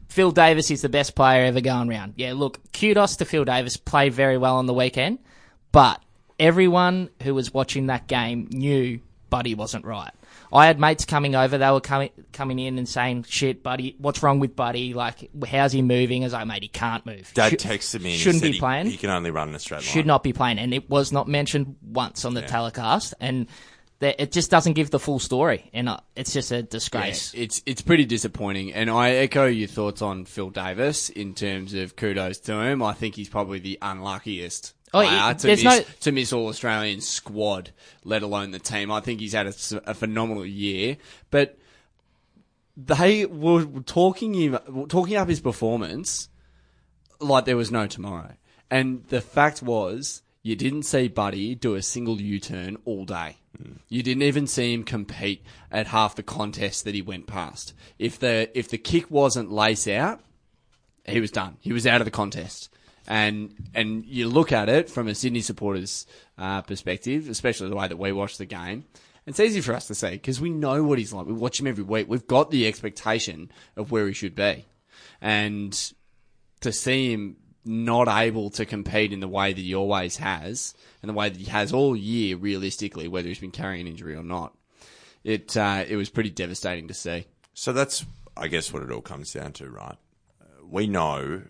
[0.09, 2.15] Phil Davis is the best player ever going round.
[2.17, 3.77] Yeah, look, kudos to Phil Davis.
[3.77, 5.19] Played very well on the weekend,
[5.73, 6.01] but
[6.39, 10.13] everyone who was watching that game knew Buddy wasn't right.
[10.55, 11.59] I had mates coming over.
[11.59, 14.95] They were coming coming in and saying, "Shit, Buddy, what's wrong with Buddy?
[14.95, 17.33] Like, how's he moving?" As I was like, "Mate, he can't move.
[17.35, 18.17] Dad Should- texted me.
[18.17, 18.87] Shouldn't he said be he- playing.
[18.87, 19.85] He, can only run in a straight line.
[19.85, 23.49] should not be playing, and it was not mentioned once on the telecast, and
[23.99, 27.35] that it just doesn't give the full story, and uh, it's just a disgrace.
[27.35, 31.75] Yeah, it's it's pretty disappointing, and I echo your thoughts on Phil Davis in terms
[31.75, 32.83] of kudos to him.
[32.83, 36.49] I think he's probably the unluckiest Oh, player it- to miss no- to miss All
[36.49, 37.71] Australian squad,
[38.05, 38.91] let alone the team.
[38.91, 40.97] I think he's had a phenomenal year,
[41.31, 41.59] but
[42.77, 46.29] they were talking him talking up his performance
[47.21, 48.33] like there was no tomorrow.
[48.71, 53.37] And the fact was, you didn't see Buddy do a single U turn all day.
[53.57, 53.75] Hmm.
[53.89, 57.73] You didn't even see him compete at half the contests that he went past.
[57.99, 60.21] If the if the kick wasn't lace out,
[61.07, 61.57] he was done.
[61.61, 62.69] He was out of the contest.
[63.07, 66.07] And and you look at it from a Sydney supporter's
[66.39, 68.85] uh, perspective, especially the way that we watch the game.
[69.27, 71.27] It's easy for us to see because we know what he's like.
[71.27, 72.09] We watch him every week.
[72.09, 74.67] We've got the expectation of where he should be,
[75.21, 75.93] and
[76.61, 81.09] to see him not able to compete in the way that he always has, and
[81.09, 84.23] the way that he has all year, realistically, whether he's been carrying an injury or
[84.23, 84.55] not,
[85.25, 87.27] it uh, it was pretty devastating to see.
[87.55, 88.05] So that's,
[88.37, 89.97] I guess, what it all comes down to, right?
[90.69, 91.43] We know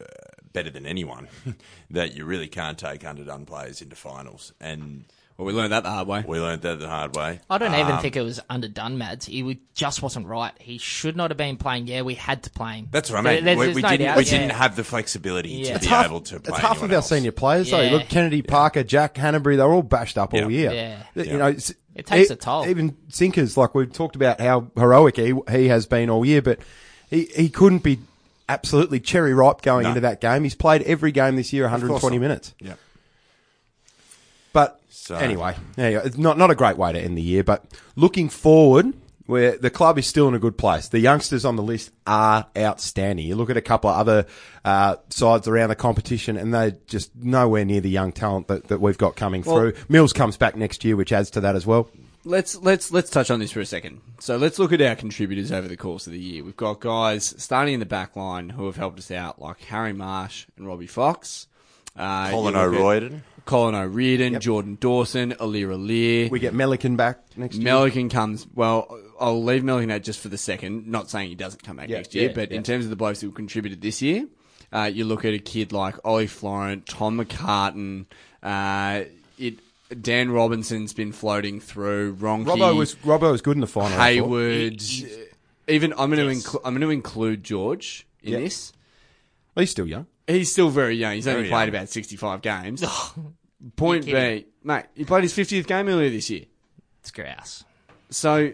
[0.00, 0.04] uh,
[0.52, 1.28] better than anyone
[1.90, 5.04] that you really can't take underdone players into finals, and
[5.38, 6.24] Well, we learned that the hard way.
[6.26, 7.40] we learned that the hard way.
[7.48, 9.26] I don't even Um, think it was underdone, Mads.
[9.26, 10.52] He w- just wasn't right.
[10.58, 11.86] He should not have been playing.
[11.86, 12.88] Yeah, we had to play him.
[12.90, 13.44] That's what I There- mean.
[13.46, 14.30] there's- we there's we no didn't, doubt, we yeah.
[14.30, 15.64] didn't have the flexibility Yeah.
[15.64, 16.36] to It's be half, able to play.
[16.38, 17.08] it's play half of anyone our else.
[17.08, 17.80] senior players, though.
[17.80, 17.90] Yeah.
[17.92, 20.72] Look, Kennedy, Parker, Jack, Hannebery, they're all bashed up all year.
[20.72, 21.02] Yeah.
[21.24, 22.66] You know, it's- It takes e- a toll.
[22.66, 26.58] Even Sinkers, like we've talked about how heroic he, he has been all year, but
[27.10, 27.98] he, he couldn't be
[28.52, 29.88] absolutely cherry ripe going No.
[29.90, 30.44] into that game.
[30.44, 32.54] He's played every game this year, 120 minutes.
[32.60, 32.74] Yeah.
[34.52, 37.42] But So- anyway, yeah, it's not not a great way to end the year.
[37.42, 37.64] But
[37.96, 38.92] looking forward,
[39.26, 40.88] where the club is still in a good place.
[40.88, 43.26] The youngsters on the list are outstanding.
[43.26, 44.26] You look at a couple of other
[44.64, 48.80] uh, sides around the competition, and they're just nowhere near the young talent that, that
[48.80, 49.72] we've got coming Well- through.
[49.88, 51.88] Mills comes back next year, which adds to that as well.
[52.24, 54.00] Let's let's let's touch on this for a second.
[54.20, 56.44] So let's look at our contributors over the course of the year.
[56.44, 59.92] We've got guys starting in the back line who have helped us out, like Harry
[59.92, 61.48] Marsh and Robbie Fox.
[61.96, 63.22] Uh, Colin O'Riordan.
[63.44, 66.30] Colin O'Riordan, Jordan Dawson, Aliir Aliir.
[66.30, 67.72] We get Melican back next year.
[67.72, 68.46] Melican comes.
[68.54, 70.86] Well, I'll leave Melican out just for the second.
[70.86, 72.56] Not saying he doesn't come back Yeah, next year, yeah, but yeah.
[72.56, 74.26] in terms of the blokes who contributed this year,
[74.72, 78.06] uh, you look at a kid like Ollie Florent, Tom McCartin.
[78.42, 79.04] Uh,
[79.38, 79.58] it
[80.00, 82.16] Dan Robinson's been floating through.
[82.16, 83.98] Ronke, Robbo was Robbo was good in the final.
[83.98, 84.80] Hayward.
[84.80, 85.24] He- he's- uh,
[85.68, 86.44] even I'm going to Yes.
[86.44, 88.38] include I'm going to include George in Yeah.
[88.40, 88.72] this.
[89.54, 90.06] Well, he's still young.
[90.26, 91.14] He's still very young.
[91.14, 91.68] He's only played young.
[91.70, 92.82] about 65 games.
[93.76, 96.46] Point B, mate, he played his 50th game earlier this year.
[97.00, 97.64] It's grouse.
[98.10, 98.52] So,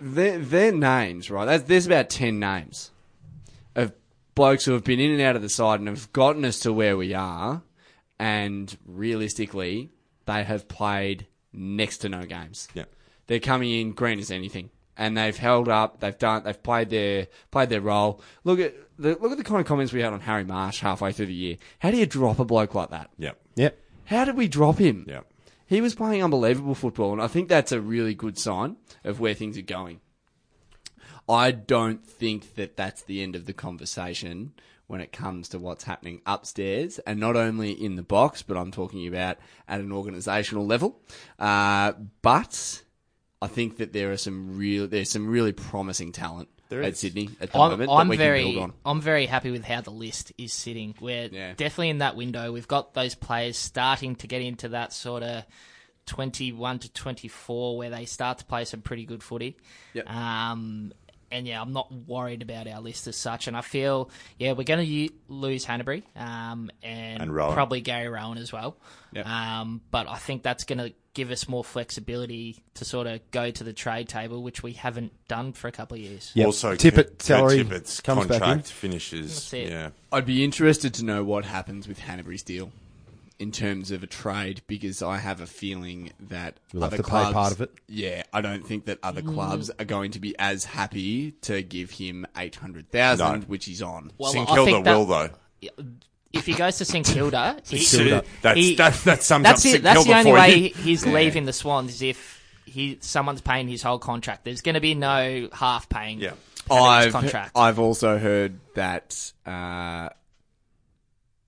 [0.00, 1.44] their, their names, right?
[1.44, 2.90] There's, there's about 10 names
[3.74, 3.92] of
[4.34, 6.72] blokes who have been in and out of the side and have gotten us to
[6.72, 7.62] where we are.
[8.18, 9.90] And realistically,
[10.26, 12.68] they have played next to no games.
[12.74, 12.84] Yeah.
[13.26, 14.70] They're coming in green as anything.
[14.96, 16.00] And they've held up.
[16.00, 16.44] They've done.
[16.44, 18.20] They've played their played their role.
[18.44, 21.12] Look at the look at the kind of comments we had on Harry Marsh halfway
[21.12, 21.56] through the year.
[21.78, 23.10] How do you drop a bloke like that?
[23.16, 23.40] Yep.
[23.56, 23.78] Yep.
[24.04, 25.06] How did we drop him?
[25.08, 25.26] Yep.
[25.66, 29.32] He was playing unbelievable football, and I think that's a really good sign of where
[29.32, 30.00] things are going.
[31.26, 34.52] I don't think that that's the end of the conversation
[34.92, 38.70] when it comes to what's happening upstairs, and not only in the box, but I'm
[38.70, 41.00] talking about at an organisational level.
[41.38, 42.82] Uh, but
[43.40, 46.96] I think that there are some real, there's some really promising talent at.
[46.98, 48.72] Sydney at the I'm, moment I'm that we very, can build on.
[48.84, 50.94] I'm very happy with how the list is sitting.
[51.00, 51.54] We're Yeah.
[51.54, 52.52] definitely in that window.
[52.52, 55.44] We've got those players starting to get into that sort of
[56.06, 59.56] 21 to 24 where they start to play some pretty good footy.
[59.94, 60.10] Yep.
[60.10, 60.92] Um,
[61.32, 63.48] and yeah, I'm not worried about our list as such.
[63.48, 67.54] And I feel, yeah, we're going to u- lose Hannebery um, and, And Rohan.
[67.54, 68.76] probably Gary Rohan as well.
[69.12, 69.26] Yep.
[69.26, 73.50] Um, but I think that's going to give us more flexibility to sort of go
[73.50, 76.30] to the trade table, which we haven't done for a couple of years.
[76.34, 76.46] Yep.
[76.46, 78.40] Also, Tippett Kurt salary Tippett's comes back in.
[78.40, 79.34] contract finishes.
[79.34, 79.68] That's it.
[79.70, 79.90] Yeah.
[80.10, 82.70] I'd be interested to know what happens with Hannebery's deal
[83.38, 87.02] in terms of a trade because I have a feeling that We'll have other to
[87.02, 87.72] pay clubs, part of it.
[87.88, 89.34] Yeah, I don't think that other Mm.
[89.34, 93.46] clubs are going to be as happy to give him eight hundred thousand, No.
[93.46, 94.12] which he's on.
[94.18, 95.30] Well, St I Kilda think that- will though.
[96.32, 98.24] If he goes to St Kilda, he, Kilda.
[98.40, 99.72] That's, He- that, that sums that's up it.
[99.72, 100.74] St That's the only for way you.
[100.74, 104.44] he's leaving the Swans is if he someone's paying his whole contract.
[104.44, 106.20] There's going to be no half paying.
[106.20, 106.32] Yeah.
[106.70, 107.50] Hannebery's I've contract.
[107.56, 110.08] I've also heard that uh,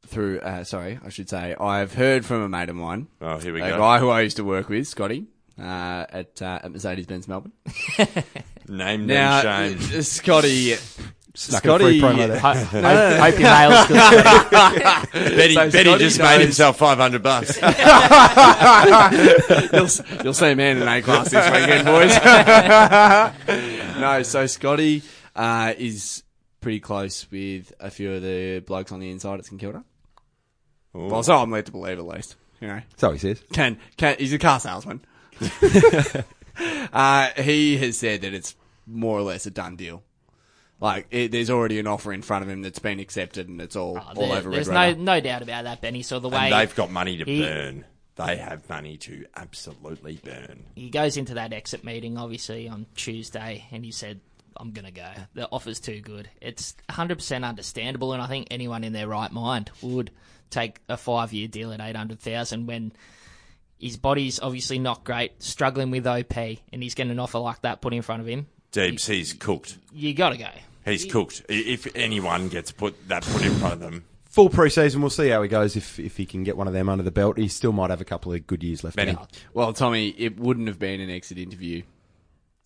[0.07, 0.40] through.
[0.40, 3.61] Uh, sorry, I should say I've heard from a mate of mine, Oh, here we
[3.62, 3.79] a go.
[3.79, 5.27] guy who I used to work with, Scotty.
[5.59, 7.53] Uh, at uh, at Mercedes Benz Melbourne.
[8.69, 9.99] Name, Now, name, shame.
[9.99, 10.75] uh, Scotty,
[11.37, 12.38] Snuck in a free Scotty, promo there.
[12.38, 15.37] Ho- hope, hope your mail's good.
[15.37, 17.57] Betty, so Betty just knows- made himself 500 bucks.
[19.73, 19.88] you'll,
[20.25, 22.17] you'll see a man in A class this weekend, boys.
[24.01, 25.03] no, so Scotty
[25.37, 26.23] uh, is
[26.61, 29.85] pretty close with a few of the blokes on the inside at St Kilda.
[30.95, 32.37] Well, so I'm led to believe at least.
[32.61, 33.43] You know, So he says.
[33.53, 35.01] can can he's a car salesman.
[36.93, 38.55] uh, he has said that it's
[38.87, 40.03] more or less a done deal.
[40.81, 43.77] Like it, there's already an offer in front of him that's been accepted, and it's
[43.77, 45.01] all Oh, all there- over there's no Raider.
[45.01, 46.03] no doubt about that, Benny.
[46.03, 47.85] So the way and they've got money to he- burn.
[48.17, 50.63] They have money to absolutely burn.
[50.77, 54.21] he goes into that exit meeting, obviously on Tuesday, and he said,
[54.57, 55.11] "I'm gonna go.
[55.35, 59.33] The offer's too good." It's 100 percent understandable, and I think anyone in their right
[59.33, 60.13] mind would
[60.55, 62.93] take a five year deal at 800,000 when
[63.79, 67.81] his body's obviously not great, struggling with OP, and he's getting an offer like that
[67.81, 68.47] put in front of him.
[68.73, 69.79] Deeps, he's cooked.
[69.93, 70.49] You got to go.
[70.85, 71.43] He's cooked.
[71.49, 75.43] If anyone gets put that put in front of them, Full preseason, we'll see how
[75.43, 75.77] he goes.
[75.77, 78.01] If if he can get one of them under the belt, he still might have
[78.01, 78.97] a couple of good years left.
[78.97, 79.17] Benny.
[79.53, 81.83] Well, Tommy, it wouldn't have been an exit interview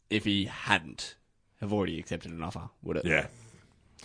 [0.09, 1.16] if he hadn't
[1.61, 3.05] have already accepted an offer, would it?
[3.05, 3.27] yeah.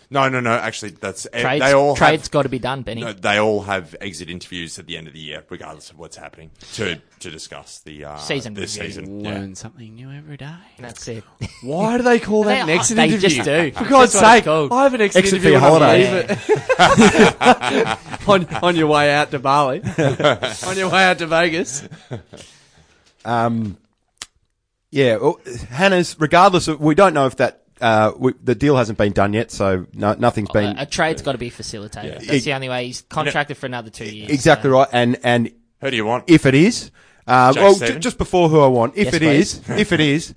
[0.09, 0.51] No, no, no.
[0.51, 2.31] Actually, that's eh, Trades, they all trades have.
[2.31, 3.01] got to be done, Benny.
[3.01, 6.15] No, they all have exit interviews at the end of the year, regardless of what's
[6.17, 8.91] happening, to to discuss the uh, Season this review.
[8.91, 9.19] season.
[9.21, 9.31] Yeah.
[9.31, 10.53] Learn something new every day.
[10.77, 11.23] That's it.
[11.63, 13.29] Why do they call that They- an exit they interview?
[13.29, 13.71] just do.
[13.71, 14.71] For God's That's what it's sake, called.
[14.71, 16.27] I have an exit, Exit for interview your holiday.
[16.27, 18.27] leave it.
[18.27, 19.81] on, on your way out to Bali.
[20.67, 21.87] on your way out to Vegas.
[23.25, 23.77] Um,
[24.91, 26.15] yeah, well, Hannah's.
[26.19, 29.51] Regardless of, we don't know if that uh, we, the deal hasn't been done yet,
[29.51, 32.21] so no, nothing's been a, a trade's got to be facilitated.
[32.23, 32.31] Yeah.
[32.31, 32.85] That's the only way.
[32.87, 34.29] He's contracted for another two years.
[34.31, 34.87] exactly so- right.
[34.91, 36.23] And and Who do you want?
[36.27, 36.91] if it is,
[37.27, 39.53] uh, well, j- just before who I want, if Yes, it please.
[39.69, 40.33] is, if it is,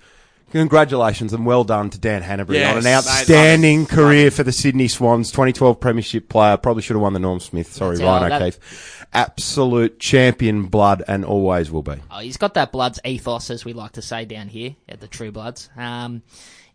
[0.51, 4.51] congratulations and well done to Dan Hannebery Yes, on an outstanding love career for the
[4.51, 6.57] Sydney Swans, 2012 Premiership player.
[6.57, 7.71] Probably should have won the Norm Smith.
[7.73, 8.05] Sorry, That's it.
[8.05, 8.93] Ryan that- O'Keefe.
[9.13, 11.95] Absolute champion blood and always will be.
[12.11, 15.07] Oh, he's got that Bloods ethos, as we like to say down here at the
[15.07, 15.69] True Bloods.
[15.77, 16.23] Um,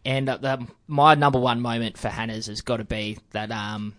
[0.05, 3.95] and uh, the, my number one moment for Hanners has got to be that um,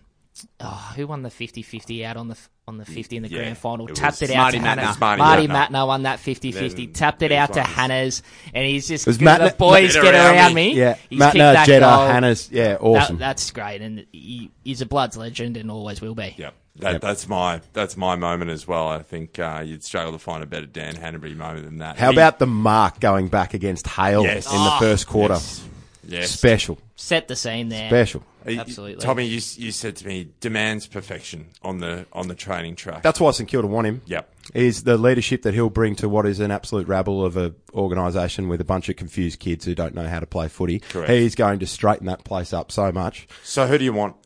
[0.60, 2.36] oh, who won the 50-50 out on the
[2.66, 3.86] on the 50 in the Yeah, grand final?
[3.88, 4.78] it Tapped it out Marty to Mattner.
[4.78, 4.98] Hanners.
[5.00, 5.68] Marty Marty Mattner.
[5.68, 6.74] Mattner won that 50-50.
[6.76, 7.72] Then Tapped it out to ones.
[7.72, 8.22] Hanners,
[8.54, 10.72] and he's just was good, the boys Get get around around me.
[10.72, 10.78] me.
[10.78, 12.06] Yeah, He's kicked Mattner, that Jeddah, goal.
[12.06, 13.18] Hanners, yeah, That- awesome.
[13.18, 16.34] that's great, and he, he's a Bloods legend and always will be.
[16.38, 16.54] Yep.
[16.76, 18.88] That, That's my that's my moment as well.
[18.88, 21.98] I think uh, you'd struggle to find a better Dan Hannebery moment than that.
[21.98, 24.46] How He- about the mark going back against Hale Yes.
[24.46, 25.34] in the Oh, first quarter?
[25.34, 25.64] Yes.
[26.06, 26.30] Yes.
[26.30, 27.88] Special, Set the scene there.
[27.88, 28.22] special.
[28.46, 29.02] Absolutely.
[29.02, 33.02] Tommy, you, you said to me, demands perfection on the on the training track.
[33.02, 34.02] That's why St Kilda want him.
[34.04, 34.30] Yep.
[34.54, 38.48] Is the leadership that he'll bring to what is an absolute rabble of a organisation
[38.48, 40.80] with a bunch of confused kids who don't know how to play footy.
[40.80, 41.10] Correct.
[41.10, 43.26] He's going to straighten that place up so much.
[43.42, 44.16] So who do you want?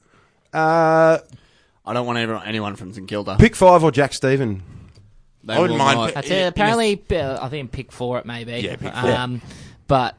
[0.52, 1.18] Uh,
[1.86, 3.36] I don't want anyone, anyone from St Kilda.
[3.38, 4.62] pick five or Jack Steven.
[5.44, 6.14] They I wouldn't mind not.
[6.14, 6.48] That's it.
[6.48, 8.58] Apparently, uh, I think pick four it may be.
[8.58, 9.12] Yeah, pick four.
[9.12, 9.40] Um,
[9.86, 10.16] but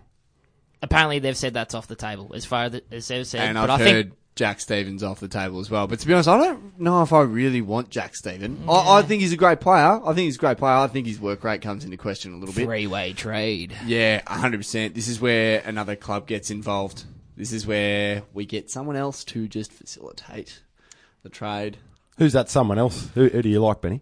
[0.81, 3.41] apparently they've said that's off the table as far as, as they've said.
[3.49, 5.85] and but I've I heard think Jack Steven's off the table as well.
[5.87, 8.63] But to be honest, I don't know if I really want Jack Steven.
[8.69, 9.99] I, I think he's a great player.
[10.01, 10.75] I think he's a great player.
[10.75, 12.63] I think his work rate comes into question a little bit.
[12.63, 13.75] three-way trade.
[13.85, 14.93] Yeah, 100%.
[14.93, 17.03] This is where another club gets involved.
[17.35, 20.61] This is where we get someone else to just facilitate
[21.23, 21.77] the trade.
[22.17, 23.09] Who's that someone else?
[23.15, 24.01] Who, who do you like, Benny?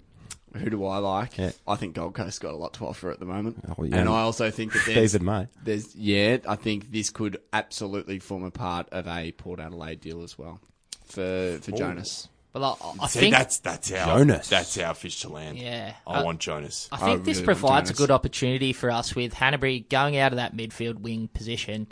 [0.57, 1.37] Who do I like?
[1.37, 1.51] Yeah.
[1.67, 3.57] I think Gold Coast got a lot to offer at the moment.
[3.77, 3.97] Oh, yeah.
[3.97, 5.47] And I also think that there's, David May.
[5.63, 10.23] there's, yeah, I think this could absolutely form a part of a Port Adelaide deal
[10.23, 10.59] as well
[11.05, 12.27] for for Jonas.
[12.53, 14.49] But I, I See, think that's that's our Jonas.
[14.49, 15.57] That's our fish to land.
[15.59, 15.93] Yeah.
[16.07, 16.87] I Uh, want Jonas.
[16.91, 20.17] I think I this really want provides a good opportunity for us with Hannebery going
[20.17, 21.87] out of that midfield wing position.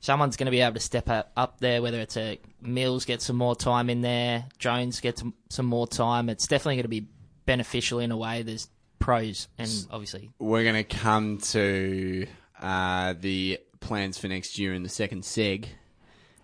[0.00, 3.20] Someone's going to be able to step up, up there, whether it's a Mills get
[3.20, 6.28] some more time in there, Jones gets some, some more time.
[6.28, 7.06] It's definitely going to be
[7.48, 8.42] beneficial in a way.
[8.42, 12.26] There's pros and obviously We're going to come to
[12.60, 15.64] uh, the plans for next year in the second seg.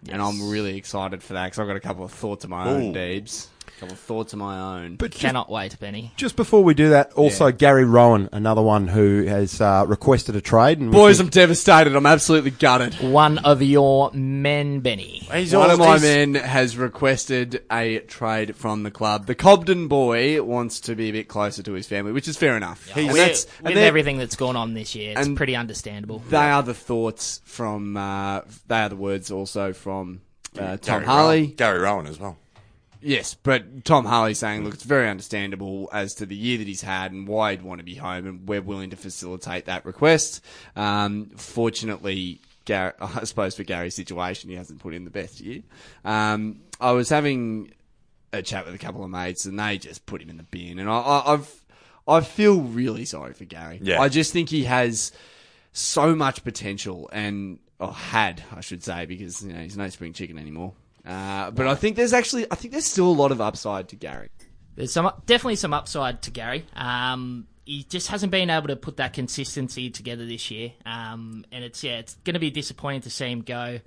[0.08, 2.68] And I'm really excited for that because I've got a couple of thoughts of my
[2.68, 2.92] own, Ooh.
[2.92, 3.48] Deebs.
[3.66, 4.96] A couple of thoughts of my own.
[4.96, 6.12] But just, cannot wait, Benny.
[6.16, 10.40] just before we do that, also Gary Rohan, another one who has uh, requested a
[10.40, 10.78] trade.
[10.78, 11.96] And Boys, think- I'm devastated.
[11.96, 12.94] I'm absolutely gutted.
[13.00, 15.26] One of your men, Benny.
[15.32, 19.26] He's One of my he's- men has requested a trade from the club.
[19.26, 22.56] The Cobden boy wants to be a bit closer to his family, which is fair
[22.56, 22.88] enough.
[22.96, 26.20] And with that's- with they're- everything that's gone on this year, it's pretty understandable.
[26.28, 27.96] They are the thoughts from.
[27.96, 30.20] Uh, they are the words also from
[30.58, 31.40] uh, Tom Gary Harley.
[31.42, 31.54] Rohan.
[31.56, 32.36] Gary Rohan as well.
[33.04, 36.80] Yes, but Tom Harley saying, look, it's very understandable as to the year that he's
[36.80, 40.42] had and why he'd want to be home, and we're willing to facilitate that request.
[40.74, 45.62] Um, fortunately, Gary, I suppose for Gary's situation, he hasn't put in the best year.
[46.02, 47.72] Um, I was having
[48.32, 50.78] a chat with a couple of mates, and they just put him in the bin,
[50.78, 51.64] and I, I, I've,
[52.08, 53.80] I feel really sorry for Gary.
[53.82, 54.00] Yeah.
[54.00, 55.12] I just think he has
[55.72, 60.14] so much potential, and or had, I should say, because you know he's no spring
[60.14, 60.72] chicken anymore.
[61.06, 63.96] Uh, but I think there's actually, I think there's still a lot of upside to
[63.96, 64.30] Gary.
[64.74, 66.66] There's some definitely some upside to Gary.
[66.74, 71.64] Um, he just hasn't been able to put that consistency together this year, um, and
[71.64, 73.80] it's yeah, it's going to be disappointing to see him go.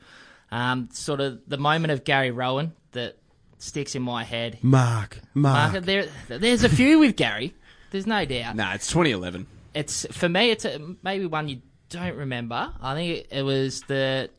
[0.50, 3.18] Um, sort of the moment of Gary Rohan that
[3.58, 4.60] sticks in my head.
[4.62, 5.74] Mark, Mark.
[5.74, 7.54] Mark, there, there's a few with Gary.
[7.92, 8.56] There's no doubt.
[8.56, 9.46] Nah, it's 2011.
[9.74, 10.52] It's for me.
[10.52, 12.74] It's a, maybe one you don't remember.
[12.82, 14.30] I think it was the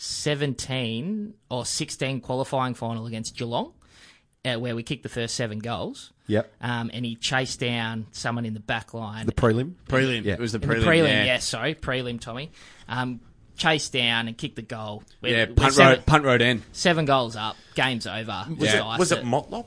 [0.00, 3.72] 2017 or 16 qualifying final against Geelong,
[4.44, 6.12] uh, where we kicked the first seven goals.
[6.26, 6.52] Yep.
[6.60, 9.26] Um, and he chased down someone in the back line.
[9.26, 9.74] The prelim.
[9.88, 10.24] Prelim.
[10.24, 10.34] Yeah.
[10.34, 10.80] It was the In prelim.
[10.80, 11.24] the prelim, yeah.
[11.24, 12.50] yes, sorry, prelim, Tommy.
[12.88, 13.20] Um,
[13.56, 15.02] chased down and kicked the goal.
[15.20, 16.62] We're- Yeah, punt seven, road, punt road end.
[16.72, 18.46] seven goals up, game's over.
[18.56, 18.94] Was Yeah.
[18.94, 19.66] it was it Motlop?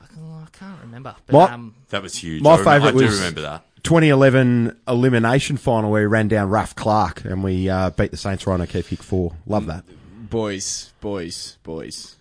[0.00, 1.16] I can't remember.
[1.26, 1.50] But, What?
[1.50, 2.40] um, That was huge.
[2.40, 3.66] My I remember- favourite I do was- remember that.
[3.84, 8.46] 2011 elimination final where we ran down Raph Clarke and we uh, beat the Saints
[8.46, 9.34] Ryan O'Keefe kick four.
[9.46, 9.84] Love that.
[10.30, 12.16] Boys, boys, boys.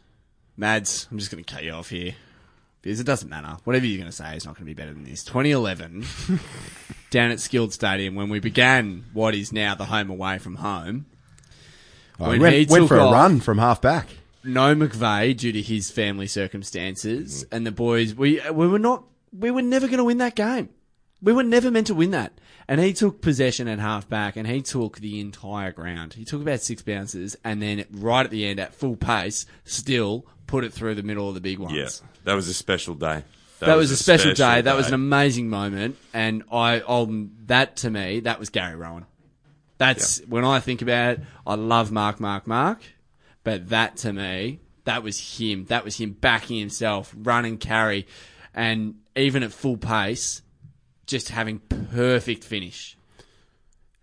[0.58, 2.14] Mads, I'm just going to cut you off here.
[2.82, 3.56] Because it doesn't matter.
[3.64, 5.24] Whatever you're going to say is not going to be better than this.
[5.24, 6.06] 2011,
[7.10, 11.06] down at Skilled Stadium, when we began what is now the home away from home,
[12.20, 14.08] Oh, he went, went for a off- run from half back.
[14.44, 19.04] no McVeigh due to his family circumstances, and the boys we we were not
[19.38, 20.70] we were never going to win that game.
[21.24, 22.34] We were never meant to win that.
[22.68, 26.14] And he took possession at half back, and he took the entire ground.
[26.14, 30.26] He took about six bounces, and then right at the end, at full pace, still
[30.48, 31.74] put it through the middle of the big ones.
[31.74, 33.24] Yeah, that was a special day.
[33.60, 34.62] That, was, a special, day.
[34.62, 39.06] That was an amazing moment, and I, um, that to me, that was Gary Rohan.
[39.78, 41.22] That's when I think about it.
[41.48, 42.82] I love Mark, Mark, Mark,
[43.44, 45.66] but that to me, that was him.
[45.66, 48.06] That was him backing himself, run and carry,
[48.54, 50.42] and even at full pace,
[51.14, 51.60] just having
[51.92, 52.98] perfect finish.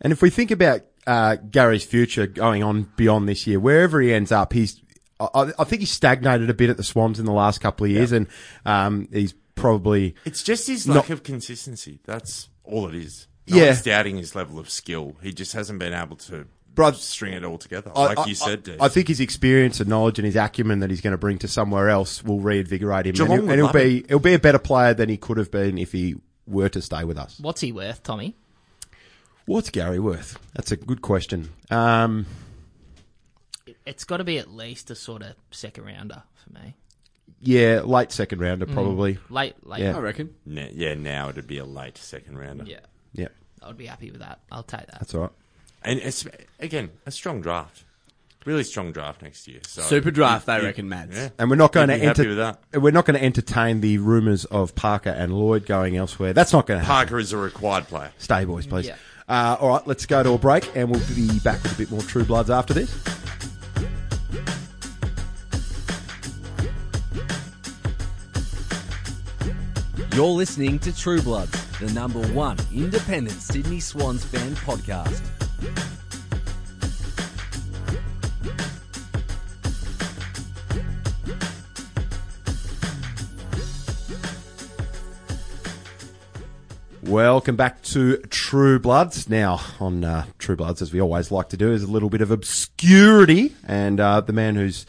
[0.00, 3.58] And if we think about uh, Gary's future going on beyond this year.
[3.58, 4.80] Wherever he ends up, he's.
[5.18, 7.90] I, I think he's stagnated a bit at the Swans in the last couple of
[7.90, 8.26] years, and
[8.64, 12.00] um, he's probably It's just his Not- lack of consistency.
[12.06, 13.26] That's all it is.
[13.46, 13.66] No Yeah.
[13.66, 15.16] one's doubting his level of skill.
[15.22, 18.34] He just hasn't been able to Brad- string it all together, I- like I, you
[18.34, 18.80] said, I, Dave.
[18.80, 21.48] I think his experience and knowledge and his acumen that he's going to bring to
[21.48, 24.38] somewhere else will reinvigorate him, Geelong and, he'll, and he'll love be he'll be a
[24.38, 26.14] better player than he could have been if he
[26.50, 27.38] were to stay with us.
[27.40, 28.34] What's he worth, Tommy?
[29.46, 30.38] What's Gary worth?
[30.54, 31.48] That's a good question.
[31.70, 32.26] Um,
[33.86, 36.74] It's got to be at least a sort of second rounder for me.
[37.40, 39.18] yeah, late second rounder probably.
[39.28, 39.80] Late, late.
[39.80, 39.96] Yeah.
[39.96, 40.34] I reckon.
[40.44, 42.64] Na- yeah, now it'd be a late second rounder.
[42.66, 42.80] yeah.
[43.12, 43.28] Yeah,
[43.62, 44.38] I'd be happy with that.
[44.52, 45.00] I'll take that.
[45.00, 45.30] that's all right.
[45.82, 46.26] And it's,
[46.60, 47.84] again, a strong draft.
[48.46, 49.60] Really strong draft next year.
[49.66, 51.14] So Super draft, you- they reckon, Mads.
[51.16, 51.28] Yeah.
[51.38, 52.28] And we're not going You'd to be happy enter.
[52.30, 52.38] with
[52.72, 52.80] that.
[52.80, 56.32] We're not going to entertain the rumours of Parker and Lloyd going elsewhere.
[56.32, 56.96] That's not going to happen.
[57.08, 58.10] Parker is a required player.
[58.18, 58.86] Stay, boys, please.
[58.86, 58.96] Yeah.
[59.28, 61.90] Uh, all right, let's go to a break, and we'll be back with a bit
[61.90, 62.90] more True Bloods after this.
[70.14, 75.20] You're listening to True Bloods, the number one independent Sydney Swans fan podcast.
[87.10, 89.28] Welcome back to True Bloods.
[89.28, 92.20] Now, on uh, True Bloods, as we always like to do, is a little bit
[92.20, 93.52] of obscurity.
[93.66, 94.86] And uh, the man who's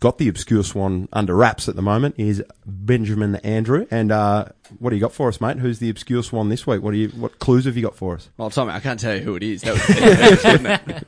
[0.00, 3.86] got the obscure swan under wraps at the moment is Benjamin Andrew.
[3.90, 4.46] And uh,
[4.78, 5.58] what do you got for us, mate?
[5.58, 6.80] Who's the obscure swan this week?
[6.80, 7.08] What do you?
[7.10, 8.30] What clues have you got for us?
[8.38, 9.60] Well, Tommy, I can't tell you who it is.
[9.60, 11.06] That was wouldn't it?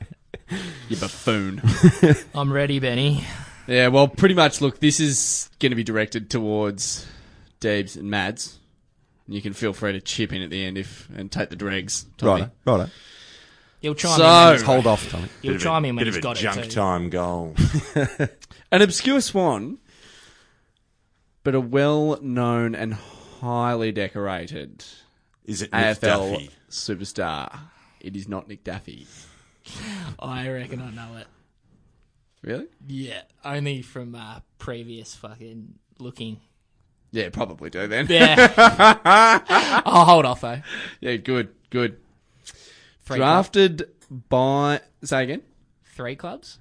[0.90, 1.62] You buffoon.
[2.34, 3.24] I'm ready, Benny.
[3.66, 4.60] Yeah, well, pretty much.
[4.60, 7.06] Look, this is going to be directed towards
[7.60, 8.58] Debs and Mads.
[9.30, 11.54] And you can feel free to chip in at the end if and take the
[11.56, 12.04] dregs.
[12.18, 12.48] Tommy.
[12.66, 12.90] Right, right.
[13.80, 14.44] He'll chime So- in.
[14.46, 15.28] When he's, hold off, Tommy.
[15.40, 16.64] he'll Bit of a- chime in when bit he's of a got junk it.
[16.64, 16.70] Too.
[16.70, 17.54] time goal.
[18.72, 19.78] An obscure swan,
[21.44, 24.84] but a well-known and highly decorated
[25.44, 26.50] Is it Nick AFL Duffy?
[26.68, 27.56] superstar.
[28.00, 29.06] It is not Nick Daffy.
[30.18, 31.26] I reckon I know it.
[32.42, 32.66] Really?
[32.88, 36.40] Yeah, only from uh, previous fucking looking.
[37.12, 38.06] Yeah, probably do then.
[38.08, 38.52] Yeah.
[39.84, 40.62] I'll hold off though.
[41.00, 41.96] Yeah, good, good.
[43.04, 43.88] Three Drafted
[44.28, 45.42] by say again?
[45.84, 46.58] Three clubs.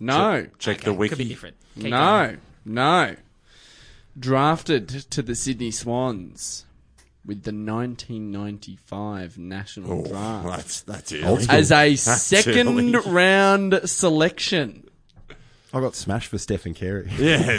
[0.00, 1.10] No, Check Okay, the wiki.
[1.10, 1.56] Could be different.
[1.76, 2.40] Keep no, going.
[2.64, 3.16] no.
[4.18, 6.64] Drafted to the Sydney Swans
[7.24, 11.22] with the 1995 National Oh, Draft that's that's it.
[11.50, 11.96] As a early.
[11.96, 14.85] second round selection.
[15.76, 17.10] I got smashed for Stephen Carey.
[17.18, 17.52] Yeah,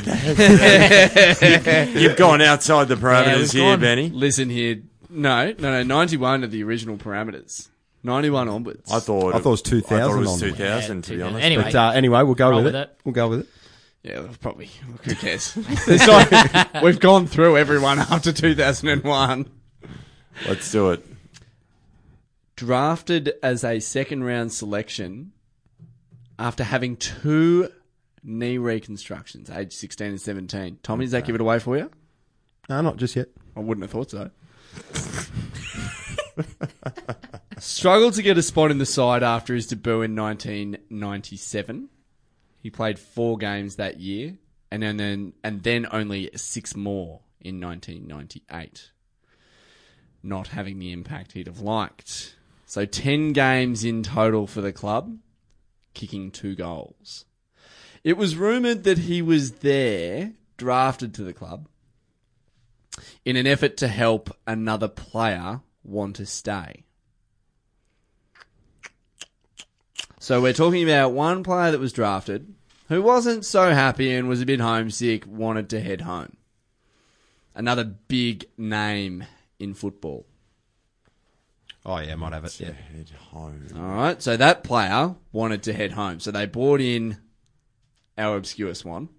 [1.94, 3.80] you've gone outside the parameters we've here, gone.
[3.80, 4.10] Benny.
[4.10, 5.84] Listen here, no, no, no.
[5.84, 7.70] 91 are the original parameters.
[8.04, 8.92] 91 onwards.
[8.92, 10.52] I thought I thought it was I 2000 thought it was on the way.
[10.58, 11.44] 2000 to be honest.
[11.44, 11.64] anyway.
[11.64, 12.90] But uh, anyway, we'll go Roll with, with it.
[12.90, 13.00] it.
[13.04, 13.48] We'll go with it.
[14.04, 14.70] Yeah, well, probably.
[14.92, 15.54] Look, who cares?
[15.58, 19.50] It's like, we've gone through everyone after 2001.
[20.48, 21.06] Let's do it.
[22.56, 25.34] Drafted as a second round selection
[26.40, 27.70] after having two
[28.24, 30.80] knee reconstructions, age 16 and 17.
[30.84, 31.90] Tommy, does that give it away for you?
[32.70, 33.30] No, not just yet.
[33.56, 34.30] I wouldn't have thought so.
[37.60, 41.90] Struggled to get a spot in the side after his debut in 1997.
[42.62, 44.38] He played four games that year,
[44.70, 48.92] and then, and then only six more in 1998.
[50.22, 52.36] Not having the impact he'd have liked.
[52.66, 55.18] So ten games in total for the club,
[55.94, 57.24] kicking two goals.
[58.04, 61.68] It was rumoured that he was there, drafted to the club,
[63.26, 66.84] in an effort to help another player want to stay.
[70.20, 72.54] So we're talking about one player that was drafted
[72.90, 76.38] who wasn't so happy and was a bit homesick, wanted to head home.
[77.54, 79.26] Another big name
[79.60, 80.26] in football.
[81.86, 82.60] Oh yeah, might have it.
[82.60, 82.72] Yeah.
[82.72, 83.68] Head home.
[83.76, 86.20] All right, so that player wanted to head home.
[86.20, 87.18] So they brought in
[88.18, 89.10] our obscure swan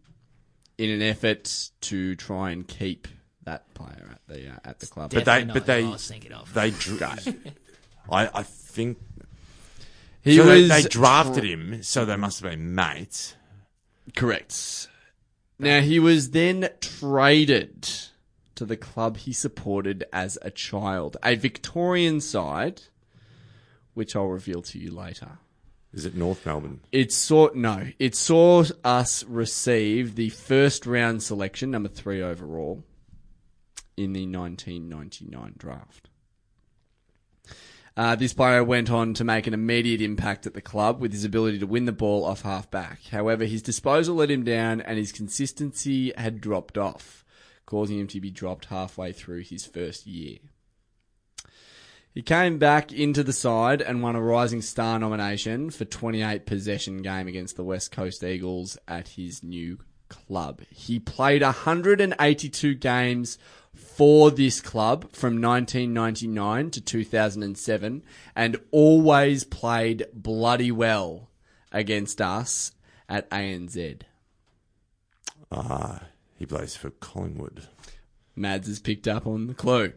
[0.76, 3.08] in an effort to try and keep
[3.44, 5.12] that player at the uh, at the club.
[5.12, 6.52] But they, but they, I was thinking of.
[6.54, 7.18] they, dra-
[8.10, 8.98] I, I think
[10.22, 13.34] he so was they drafted him, so they must have been mates.
[14.16, 14.88] Correct.
[15.58, 17.88] Now he was then traded
[18.54, 22.82] to the club he supported as a child, a Victorian side,
[23.94, 25.38] which I'll reveal to you later.
[25.92, 26.80] Is it North Melbourne?
[26.92, 32.84] It saw no, it saw us receive the first round selection, number three overall,
[33.96, 36.08] in the 1999 draft.
[37.96, 41.24] Uh, this player went on to make an immediate impact at the club with his
[41.24, 43.00] ability to win the ball off half back.
[43.10, 47.24] However, his disposal let him down and his consistency had dropped off,
[47.66, 50.38] causing him to be dropped halfway through his first year.
[52.14, 57.02] He came back into the side and won a Rising Star nomination for 28 possession
[57.02, 59.78] game against the West Coast Eagles at his new
[60.08, 60.62] club.
[60.70, 63.38] He played 182 games
[63.74, 68.02] for this club from 1999 to 2007
[68.34, 71.30] and always played bloody well
[71.70, 72.72] against us
[73.08, 74.00] at ANZ.
[75.52, 76.02] Ah,
[76.36, 77.68] he plays for Collingwood.
[78.34, 79.92] Mads has picked up on the clue.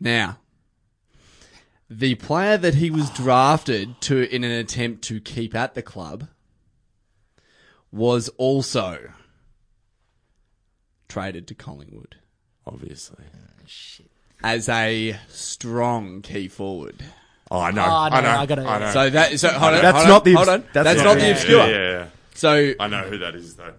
[0.00, 0.38] Now,
[1.88, 6.28] the player that he was drafted to in an attempt to keep at the club
[7.92, 8.98] was also
[11.08, 12.16] traded to Collingwood
[12.66, 13.24] Obviously.
[14.42, 16.96] as a strong key forward.
[17.50, 17.82] Oh, I know.
[17.84, 18.28] Oh, no, I know.
[18.30, 18.90] I gotta- know.
[18.92, 20.68] So that so hold on, That's hold not the hold obs- on.
[20.72, 21.66] that's That's, not not the- the yeah, obscure.
[21.66, 22.06] Yeah, yeah, yeah.
[22.34, 23.74] So I know who that is, though.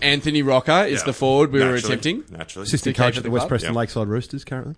[0.00, 1.06] Anthony Rocca is Yeah.
[1.06, 1.94] the forward we were Naturally.
[1.96, 2.24] attempting.
[2.34, 2.62] Naturally.
[2.64, 3.48] Assistant To keep coach at at the the West club?
[3.50, 3.76] Preston Yep.
[3.76, 4.76] Lakeside Roosters currently.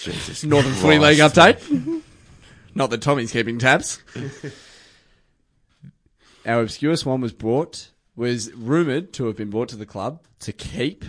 [0.00, 0.82] Jesus Northern Christ.
[0.82, 2.02] Footy League update.
[2.74, 4.00] Not that Tommy's keeping tabs.
[6.46, 10.52] Our obscure swan was brought, was rumoured to have been brought to the club to
[10.52, 11.04] keep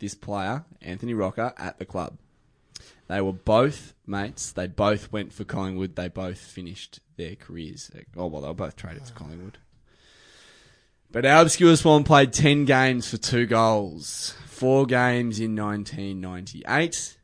[0.00, 2.18] this player, Anthony Rocca, at the club.
[3.06, 4.50] They were both mates.
[4.50, 5.94] They both went for Collingwood.
[5.94, 7.92] They both finished their careers.
[8.16, 9.58] Oh, well, they were both traded to Collingwood.
[11.12, 14.34] But our obscure swan played 10 games for two goals.
[14.46, 17.16] Four games in 1998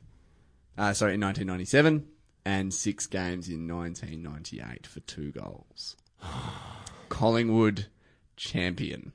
[0.80, 2.06] uh, sorry, in 1997,
[2.46, 5.96] and six games in 1998 for two goals.
[7.10, 7.86] Collingwood
[8.36, 9.12] champion,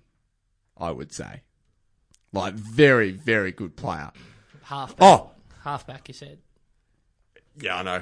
[0.78, 1.42] I would say.
[2.32, 4.12] Like, very, very good player.
[4.64, 4.94] Half.
[5.02, 5.32] Oh,
[5.64, 6.38] Halfback, you said.
[7.60, 8.02] yeah, I know.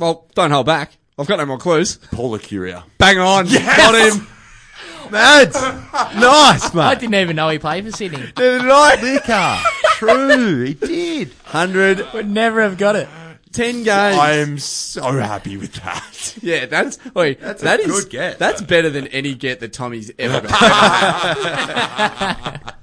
[0.00, 0.96] Well, don't hold back.
[1.16, 1.96] I've got no more clues.
[2.10, 2.82] Paul Licuria.
[2.98, 3.46] Bang on.
[3.46, 4.26] Got him.
[5.10, 5.54] Mads!
[5.54, 8.32] nice, I didn't even know he played for Sydney.
[8.36, 9.00] Right.
[9.00, 9.58] Liquor.
[9.98, 11.28] True, he did.
[11.28, 13.08] 100, Would never have got it.
[13.52, 13.88] 10 games.
[13.88, 16.36] I am so happy with that.
[16.42, 18.38] yeah, that's, wait, That's a that is- good get.
[18.40, 20.50] That's better than any get that Tommy's ever got.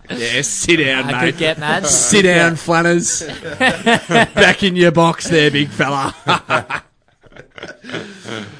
[0.10, 1.32] yeah, sit down, I mate.
[1.32, 1.90] could get Mads.
[1.90, 3.22] Sit down, Flanners.
[3.60, 6.16] Back in your box there, big fella.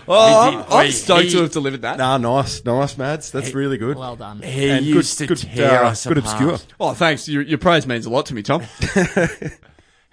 [0.08, 1.98] oh, I'm, I'm wait, stoked he- to have delivered that.
[1.98, 3.32] Nah, nice, nice, Mads.
[3.32, 3.98] That's really good.
[3.98, 4.42] Well done.
[4.42, 6.42] He And good- used to good, tear uh, us good apart.
[6.42, 6.76] obscure.
[6.80, 7.28] Oh, thanks.
[7.28, 8.64] Your, your praise means a lot to me, Tom.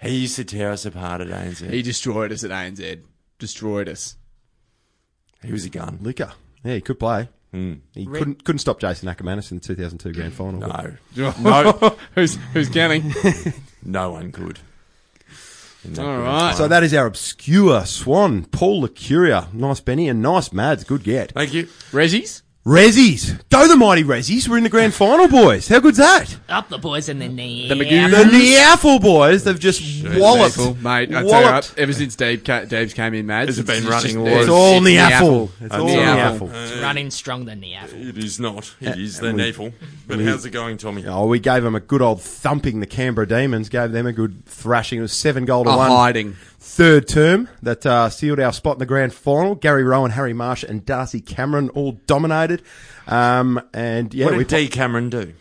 [0.01, 1.69] He used to tear us apart at ANZ.
[1.69, 3.01] he destroyed us at ANZ.
[3.37, 4.15] Destroyed us.
[5.43, 5.99] He was a gun.
[6.01, 6.31] Liquor.
[6.63, 7.27] Yeah, he could play.
[7.51, 7.73] Hmm.
[7.93, 10.61] He couldn't couldn't stop Jason Ackermanis in the 2002 grand final.
[10.61, 11.97] No, No.
[12.15, 13.13] who's, who's counting?
[13.83, 14.59] no one could.
[15.85, 16.39] In that All grand right.
[16.51, 16.57] final.
[16.57, 19.51] So that is our obscure swan, Paul Licuria.
[19.53, 20.83] Nice Benny and nice Mads.
[20.83, 21.31] Good get.
[21.31, 21.65] Thank you.
[21.91, 22.41] Rezzies?
[22.69, 23.41] Rezzies.
[23.49, 24.47] Go the mighty Rezzies.
[24.47, 25.67] We're in the grand final, boys.
[25.67, 26.37] How good's that?
[26.47, 27.67] Up the boys and the knee.
[27.67, 30.55] The Magoo- The Neaffle boys, they've just walloped.
[30.55, 31.09] Neaffle, mate.
[31.09, 33.71] I tell you what, ever since Dave, ca- Dave's came in, Mads, Has it it's
[33.71, 34.41] been just- running it's- water?
[34.41, 35.49] It's all it's Neaffle.
[35.61, 36.49] It's Uh, all Neaffle.
[36.51, 36.81] Neaffle.
[36.83, 37.97] running strong than the apple.
[38.07, 38.71] It is not.
[38.79, 39.73] It is the navel.
[40.07, 41.05] But how's it going, Tommy?
[41.07, 42.81] Oh, we gave them a good old thumping.
[42.81, 44.99] The Canberra Demons gave them a good thrashing.
[44.99, 45.89] It was seven goal to A one.
[45.89, 46.35] hiding.
[46.61, 49.55] Third term that uh, sealed our spot in the grand final.
[49.55, 52.61] Gary Rohan, Harry Marsh, and Darcy Cameron all dominated.
[53.07, 54.67] Um, and yeah, what we did D.
[54.67, 55.33] Cameron do?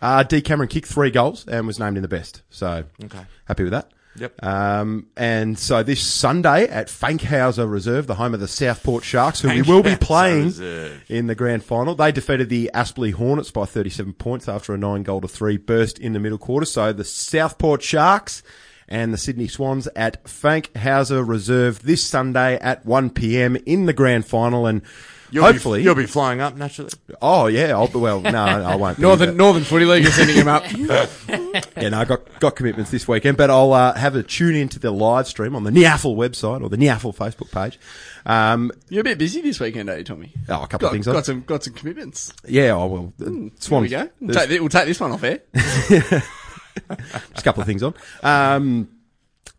[0.00, 2.42] uh, D Cameron kicked three goals and was named in the best.
[2.50, 3.20] So Okay.
[3.44, 3.90] happy with that.
[4.18, 4.42] Yep.
[4.42, 9.50] Um, and so this Sunday at Fankhauser Reserve, the home of the Southport Sharks, who
[9.50, 10.54] we will be playing
[11.10, 15.02] in the grand final, they defeated the Aspley Hornets by 37 points after a nine
[15.02, 16.64] goal to three burst in the middle quarter.
[16.64, 18.42] So the Southport Sharks
[18.88, 23.56] and the Sydney Swans at Fankhauser Reserve this Sunday at 1 p.m.
[23.66, 24.66] in the grand final.
[24.66, 24.82] And
[25.32, 26.90] You'll hopefully, be, you'll be flying up naturally.
[27.20, 29.00] oh yeah, I'll, well, no, I won't.
[29.00, 30.64] Northern but- Northern Footy League is sending him up.
[31.76, 34.78] Yeah, no, I got got commitments this weekend, but I'll uh, have a tune into
[34.78, 37.78] the live stream on the Niaffle website or the Niaffle Facebook page.
[38.26, 40.32] Um, You're a bit busy this weekend, are you, Tommy?
[40.50, 41.14] oh, a couple Got, of things on.
[41.14, 42.32] got some got some commitments.
[42.46, 43.12] Yeah, I will.
[43.20, 43.24] Uh,
[43.68, 44.08] There we go.
[44.20, 45.40] We'll take, we'll take this one off air.
[46.88, 47.94] just a couple of things on.
[48.22, 48.88] Um,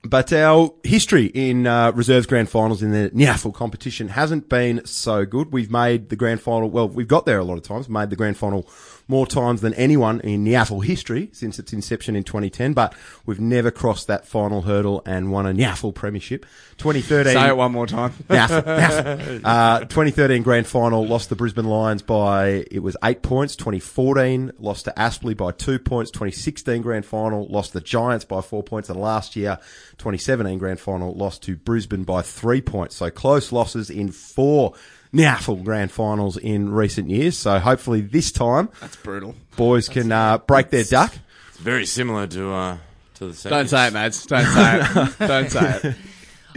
[0.03, 5.25] but our history in uh, reserves grand finals in the Niaffle competition hasn't been so
[5.25, 5.51] good.
[5.51, 6.69] We've made the grand final.
[6.69, 7.89] Well, we've got there a lot of times.
[7.89, 8.69] Made the grand final
[9.07, 12.93] more times than anyone in Nyaffle history since its inception in 2010, but
[13.25, 16.45] we've never crossed that final hurdle and won a Nyaffle premiership.
[16.77, 17.33] 2013.
[17.33, 18.11] Say it one more time.
[18.29, 19.41] Naff.
[19.43, 23.55] Uh, 2013 grand final lost the Brisbane Lions by it was eight points.
[23.55, 26.11] 2014 lost to Aspley by two points.
[26.11, 29.57] 2016 grand final lost the Giants by four points, and last year
[29.97, 32.95] 2017 grand final lost to Brisbane by three points.
[32.95, 34.73] So close losses in four
[35.13, 37.37] Naffle grand finals in recent years.
[37.37, 39.35] So hopefully this time That's brutal.
[39.55, 41.15] boys can uh, break their duck.
[41.49, 42.77] It's very similar to uh,
[43.15, 43.49] to the.
[43.49, 43.71] Don't Saints.
[43.71, 44.25] say it, Mads.
[44.25, 45.19] Don't say it.
[45.27, 45.95] Don't say it.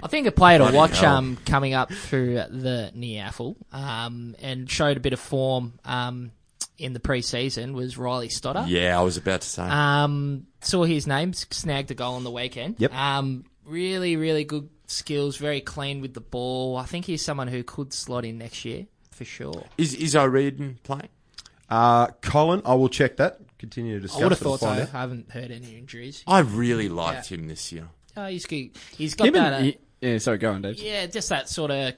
[0.03, 1.17] I think a player to Bloody watch hell.
[1.17, 6.31] um, coming up through the Neaffle um, and showed a bit of form um,
[6.79, 8.69] in the pre-season was Riley Stoddart.
[8.69, 9.63] Yeah, I was about to say.
[9.63, 12.77] Um, saw his name, snagged a goal on the weekend.
[12.79, 12.95] Yep.
[12.95, 16.77] Um, really, really good skills, very clean with the ball.
[16.77, 19.65] I think he's someone who could slot in next year for sure.
[19.79, 21.09] is is O'Riordan playing?
[21.69, 23.39] Uh, Colin, I will check that.
[23.59, 24.21] Continue to discuss.
[24.21, 24.69] I would have it and thought so.
[24.69, 26.25] I haven't heard any injuries.
[26.27, 27.89] I really liked him this year.
[28.17, 28.71] Oh, he's good.
[28.97, 29.53] He's got Him that.
[29.53, 30.79] uh, and- yeah, sorry, go on, Dave.
[30.81, 31.93] Yeah, just that sort of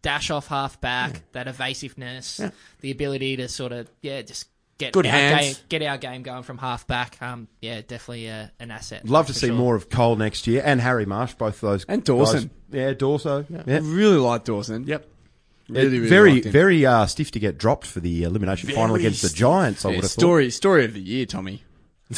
[0.00, 2.40] dash off half back, that evasiveness,
[2.80, 4.46] the ability to sort of yeah, just
[4.82, 5.58] get Good our hands.
[5.58, 7.20] game, get our game going from half back.
[7.22, 9.08] Um, yeah, definitely uh, an asset.
[9.08, 9.56] Love to see sure.
[9.56, 11.84] more of Cole next year and Harry Marsh, both of those.
[11.84, 12.50] And Dawson.
[12.70, 12.80] guys.
[12.80, 13.46] Yeah, Dawson.
[13.48, 13.76] Yeah.
[13.76, 14.84] I really like Dawson.
[14.86, 15.08] Yep.
[15.68, 19.22] Really, really very, very uh, stiff to get dropped for the elimination final Very against
[19.22, 19.28] the.
[19.28, 19.84] Giants.
[19.84, 21.62] I Yeah, would have story story of the year, Tommy.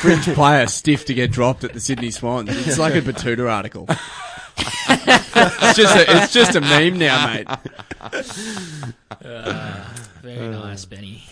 [0.00, 2.48] Fringe player stiff to get dropped at the Sydney Swans.
[2.66, 3.86] It's like a Batuta article.
[4.58, 7.48] it's just a, it's just a meme now, mate.
[10.22, 11.24] Very nice, Benny.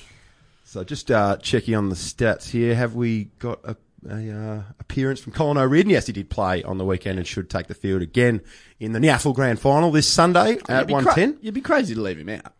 [0.64, 2.74] So just uh, checking on the stats here.
[2.74, 3.76] Have we got a,
[4.08, 5.90] a uh, appearance from Colin O'Riordan?
[5.90, 8.40] Yes, he did play on the weekend and should take the field again
[8.78, 11.38] in the Nyaffle Grand Final this Sunday at one cra- ten.
[11.40, 12.52] You'd be crazy to leave him out.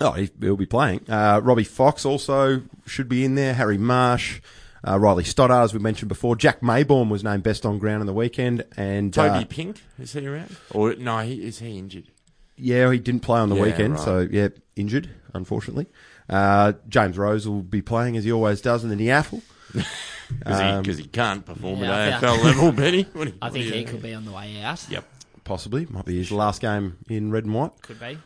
[0.00, 1.06] Oh, he, he'll be playing.
[1.08, 3.54] Uh, Robbie Fox also should be in there.
[3.54, 4.40] Harry Marsh,
[4.86, 6.36] uh, Riley Stoddart, as we mentioned before.
[6.36, 10.12] Jack Mayborn was named best on ground on the weekend, and Toby uh, Pink is
[10.12, 10.54] he around?
[10.72, 12.08] Or no, he is he injured?
[12.56, 14.02] yeah, he didn't play on the Yeah, weekend, right.
[14.04, 15.86] so yeah, injured unfortunately.
[16.28, 19.42] Uh, James Rose will be playing as he always does in the Niaffle.
[19.72, 19.86] Because
[20.60, 23.02] Um, he, 'cause he can't perform yeah, I at think- AFL level, Benny.
[23.12, 24.86] What you- I think he you- could be on the way out.
[24.88, 25.04] Yep.
[25.44, 27.72] Possibly might be his last game in red and white.
[27.82, 28.18] Could be.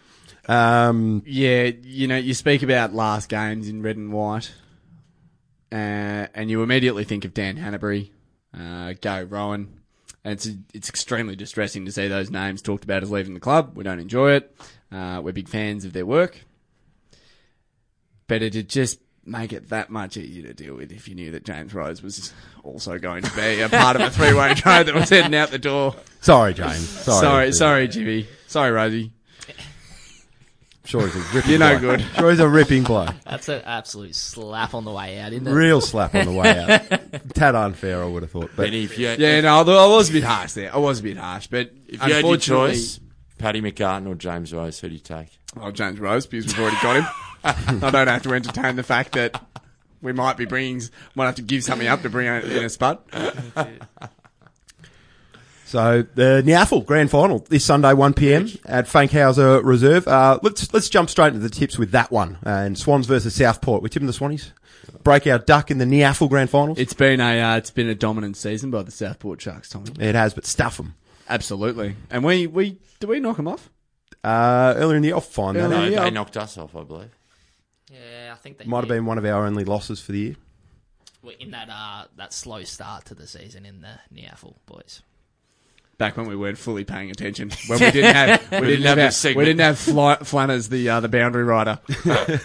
[0.46, 4.52] Um, Yeah, you know, you speak about last games in red and white,
[5.72, 5.74] uh,
[6.34, 8.10] and you immediately think of Dan Hannebery,
[8.58, 9.80] uh, Gary Rohan,
[10.24, 13.76] and it's it's extremely distressing to see those names talked about as leaving the club.
[13.76, 14.56] We don't enjoy it.
[14.90, 16.44] Uh, we're big fans of their work,
[18.28, 21.44] but it'd just make it that much easier to deal with if you knew that
[21.44, 25.08] James Rose was also going to be a part of a three-way trade that was
[25.10, 25.94] heading out the door.
[26.20, 26.88] sorry, James.
[26.88, 28.26] Sorry, Sorry, sorry, Jimmy.
[28.46, 29.12] Sorry, Rosie.
[30.84, 31.50] Sure, he's a ripping.
[31.50, 31.98] You're no bloke.
[31.98, 32.06] good.
[32.16, 33.14] Sure, he's a ripping bloke.
[33.26, 35.50] That's an absolute slap on the way out, isn't it?
[35.52, 37.00] Real slap on the way out.
[37.34, 38.52] Tad unfair, I would have thought.
[38.56, 40.74] But Benny, if you, Yeah, no, I was a bit harsh there.
[40.74, 43.00] I was a bit harsh, but if you had your choice,
[43.36, 45.28] Paddy McCartin or James Rose, who do you take?
[45.54, 47.04] well, James Rose because we've already got him.
[47.44, 49.42] I don't have to entertain the fact that
[50.02, 50.82] we might be bringing,
[51.14, 52.98] might have to give something up to bring in a spud.
[55.68, 58.48] So the Nyaffle Grand Final this Sunday, 1 p.m.
[58.64, 60.08] at Fankhauser Reserve.
[60.08, 62.38] Uh, let's let's jump straight into the tips with that one.
[62.42, 63.82] And Swans versus Southport.
[63.82, 64.52] We're tipping the Swannies.
[65.04, 66.78] Break our duck in the Nyaffle Grand Finals.
[66.78, 69.90] It's been a, uh, it's been a dominant season by the Southport Sharks, Tommy.
[70.00, 70.94] It has, but stuff them.
[71.28, 73.68] Absolutely, and we we did we knock them off?
[74.24, 75.68] Uh, earlier in the off, I'll find that.
[75.68, 76.04] No, yeah.
[76.04, 77.10] they knocked us off, I believe.
[77.92, 78.94] Yeah, I think they Might have did.
[78.94, 80.36] been one of our only losses for the year.
[81.22, 85.02] Well, in that uh, that slow start to the season in the Neaffle boys.
[85.96, 89.34] Back when we weren't fully paying attention, when we didn't have we, didn't, have, have
[89.36, 91.80] we didn't have Fly, Flanners the uh, the boundary rider.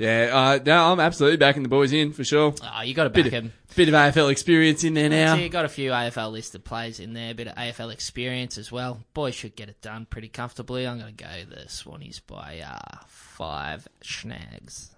[0.00, 2.54] yeah, uh, no, I'm absolutely backing the boys in for sure.
[2.62, 3.52] Oh, you got to back Bit, him.
[3.76, 5.36] bit of AFL experience in there now.
[5.36, 8.72] So you got a few AFL listed players in there, bit of AFL experience as
[8.72, 9.00] well.
[9.12, 10.86] Boys should get it done pretty comfortably.
[10.88, 14.90] I'm going to go the Swannies by uh, five snags.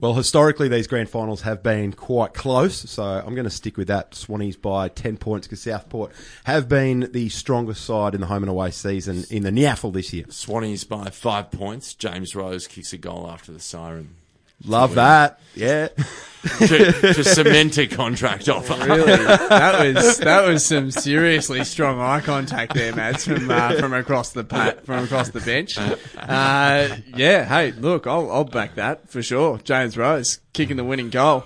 [0.00, 3.88] Well, historically, these grand finals have been quite close, so I'm going to stick with
[3.88, 4.10] that.
[4.10, 6.10] Swannies by 10 points because Southport
[6.44, 10.12] have been the strongest side in the home and away season in the Nyaffle this
[10.12, 10.24] year.
[10.24, 11.94] Swannies by five points.
[11.94, 14.16] James Rose kicks a goal after the siren.
[14.64, 15.40] Love that.
[15.54, 15.88] Yeah.
[16.58, 18.74] to, to cement a contract offer.
[18.84, 23.94] Really, that was that was some seriously strong eye contact there, Mads, from uh, from
[23.94, 25.78] across the pat, from across the bench.
[26.24, 29.58] Uh, yeah, hey, look, I'll I'll back that for sure.
[29.58, 31.44] James Rose, kicking the winning goal.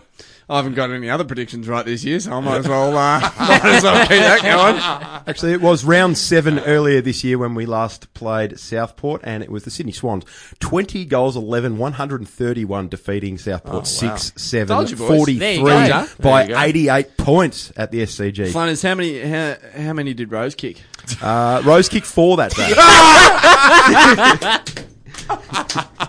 [0.51, 3.21] I haven't got any other predictions right this year, so I might as well, uh,
[3.39, 5.23] might as well keep that going.
[5.27, 9.51] Actually, it was round seven earlier this year when we last played Southport, and it
[9.51, 10.25] was the Sydney Swans.
[10.61, 16.07] 20 goals, 11, 131, defeating Southport 6 7 you, 43 There you go.
[16.19, 16.61] by There you go.
[16.63, 18.51] 88 points at the SCG.
[18.51, 20.81] Flanners, how many how, how many did Rose kick?
[21.21, 22.69] Uh, Rose kicked four that day.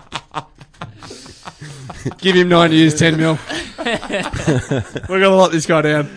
[2.18, 3.38] Give him nine years, ten mil.
[3.78, 6.10] We're gonna lock this guy down.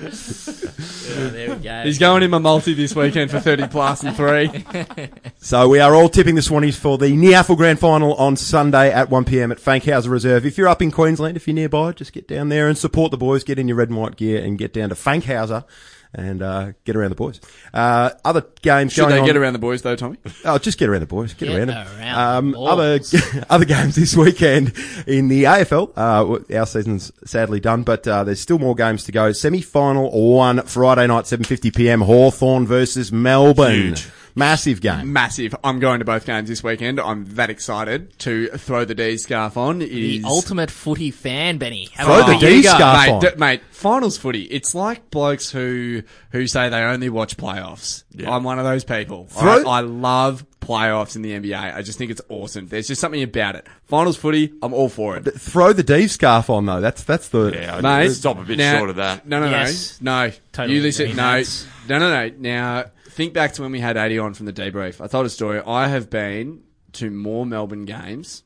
[1.32, 1.82] there we go.
[1.84, 4.66] He's going in my multi this weekend for thirty plus and three.
[5.44, 9.10] So we are all tipping the Swannies for the Niaffle Grand Final on Sunday at
[9.10, 10.46] 1pm at Fankhauser Reserve.
[10.46, 13.18] If you're up in Queensland, if you're nearby, just get down there and support the
[13.18, 13.44] boys.
[13.44, 15.66] Get in your red and white gear and get down to Fankhauser
[16.14, 17.41] and uh, get around the boys.
[17.74, 19.26] Uh, other games Should going they on.
[19.26, 20.18] get around the boys though, Tommy?
[20.45, 21.34] Oh, just get around the boys.
[21.34, 21.88] Get, Get around them.
[21.99, 23.16] around Um, the other balls.
[23.49, 24.74] other games this weekend
[25.07, 25.91] in the AFL.
[25.97, 29.32] Uh, our season's sadly done, but uh, there's still more games to go.
[29.32, 32.01] Semi-final one Friday night, 7:50 p.m.
[32.01, 33.74] Hawthorn versus Melbourne.
[33.95, 34.07] Huge.
[34.36, 35.14] Massive game.
[35.14, 35.56] Massive.
[35.64, 37.00] I'm going to both games this weekend.
[37.00, 39.82] I'm that excited to throw the D scarf on.
[39.82, 41.90] It the is- ultimate footy fan, Benny.
[41.94, 42.70] How Throw the D go?
[42.70, 42.98] scarf.
[43.06, 43.20] mate, on.
[43.22, 44.44] d- mate, finals footy.
[44.44, 48.04] It's like blokes who who say they only watch playoffs.
[48.26, 49.26] I'm one of those people.
[49.28, 51.76] Throw- I, I love playoffs in the NBA.
[51.76, 52.68] I just think it's awesome.
[52.68, 53.68] There's just something about it.
[53.84, 55.24] Finals footy, I'm all for it.
[55.40, 56.82] Throw the D scarf on though.
[56.82, 57.52] That's that's the.
[57.54, 59.28] Yeah, Mate, stop a bit now- short of that.
[59.28, 60.02] No, no, Yes.
[60.02, 60.34] no, no.
[60.54, 61.06] Totally you listen.
[61.06, 61.44] agree, No,
[61.90, 62.36] no, no, no.
[62.40, 64.99] Now think back to when we had 80 on from the debrief.
[64.99, 65.61] I told a story.
[65.66, 68.43] I have been to more Melbourne games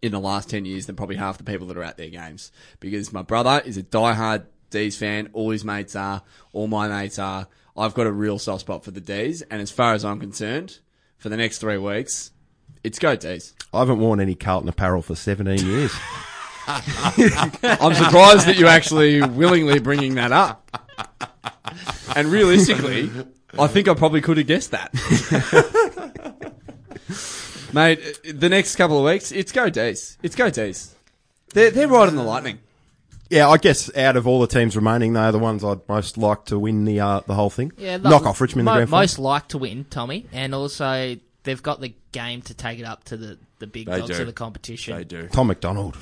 [0.00, 2.52] in the last 10 years than probably half the people that are at their games
[2.80, 5.30] because my brother is a diehard D's fan.
[5.32, 6.22] All his mates are.
[6.52, 7.48] All my mates are.
[7.76, 10.78] I've got a real soft spot for the D's, and as far as I'm concerned,
[11.16, 12.32] for the next three weeks,
[12.84, 13.54] it's go D's.
[13.72, 15.92] I haven't worn any Carlton apparel for 17 years.
[16.66, 20.68] I'm surprised that you're actually willingly bringing that up.
[22.14, 23.10] And realistically,
[23.58, 24.92] I think I probably could have guessed that.
[27.72, 30.18] Mate, the next couple of weeks, it's go D's.
[30.22, 30.94] It's go D's.
[31.54, 32.58] They're, they're riding the lightning.
[33.30, 36.44] yeah, I guess out of all the teams remaining, they're the ones I'd most like
[36.46, 37.72] to win the uh, the whole thing.
[37.78, 39.02] Yeah, Knock off Richmond in mo- the grand final.
[39.02, 43.04] Most like to win, Tommy, and also they've got the game to take it up
[43.04, 44.20] to the, the big They dogs do.
[44.20, 44.96] of the competition.
[44.96, 45.28] They do.
[45.28, 45.96] Tom McDonald,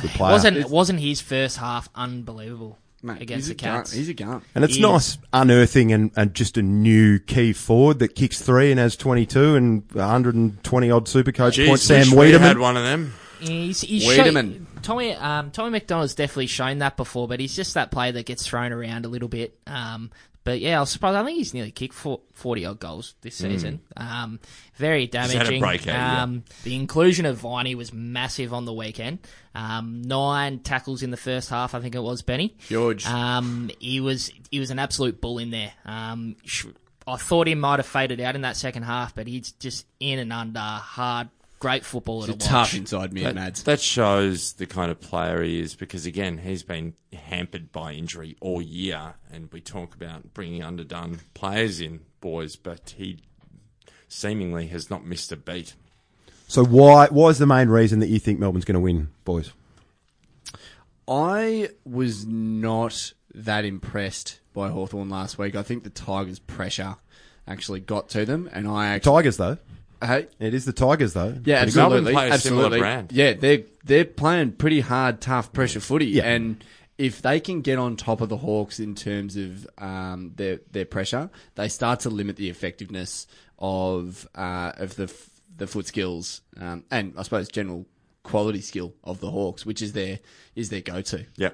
[0.00, 0.32] good player.
[0.32, 3.84] Wasn't wasn't his first half unbelievable Mate, against the a gun.
[3.92, 4.42] He's a gun.
[4.54, 8.70] And it's He nice unearthing and, and just a new key forward that kicks three
[8.70, 11.82] and has 22 and 120 odd super coach Jeez, points.
[11.84, 13.14] Sam wish we had one of them.
[13.40, 14.34] He's, he's Weideman.
[14.52, 18.24] shown- Tommy um, Tommy McDonald's definitely shown that before, but he's just that player that
[18.26, 19.58] gets thrown around a little bit.
[19.66, 20.10] Um,
[20.44, 21.16] but yeah, I was surprised.
[21.16, 23.80] I think he's nearly kicked forty odd goals this season.
[23.96, 24.40] Um,
[24.76, 25.60] very had a damaging.
[25.60, 29.18] breakout um, The inclusion of Viney was massive on the weekend.
[29.54, 32.56] Um, nine tackles in the first half, I think it was Benny.
[32.68, 33.06] George.
[33.06, 35.72] Um, he was he was an absolute bull in there.
[35.84, 36.66] Um, sh-
[37.06, 40.18] I thought he might have faded out in that second half, but he's just in
[40.18, 41.28] and under hard,
[41.60, 42.74] great footballer He's to tough watch.
[42.74, 43.62] inside mid, That, Mads.
[43.62, 48.36] that shows the kind of player he is because, again, he's been hampered by injury
[48.40, 49.14] all year.
[49.32, 53.20] And we talk about bringing underdone players in, boys, but he
[54.08, 55.74] seemingly has not missed a beat.
[56.48, 59.52] So why why is the main reason that you think Melbourne's going to win, boys?
[61.06, 65.54] I was not that impressed by Hawthorn last week.
[65.56, 66.96] I think the Tigers' pressure
[67.46, 69.12] actually got to them, and I actually.
[69.16, 69.58] Tigers though.
[70.02, 71.36] Hey, It is the Tigers though.
[71.44, 72.12] Yeah, But Melbourne absolutely.
[72.14, 72.78] play a similar absolutely.
[72.80, 73.12] brand.
[73.12, 76.24] Yeah, they're they're playing pretty hard, tough pressure footy, Yeah.
[76.28, 76.62] and
[76.98, 80.84] if they can get on top of the Hawks in terms of um, their their
[80.84, 83.26] pressure, they start to limit the effectiveness
[83.58, 85.12] of uh, of the
[85.56, 87.86] the foot skills um, and I suppose general
[88.22, 90.18] quality skill of the Hawks, which is their
[90.54, 91.26] is their go to.
[91.36, 91.50] Yeah.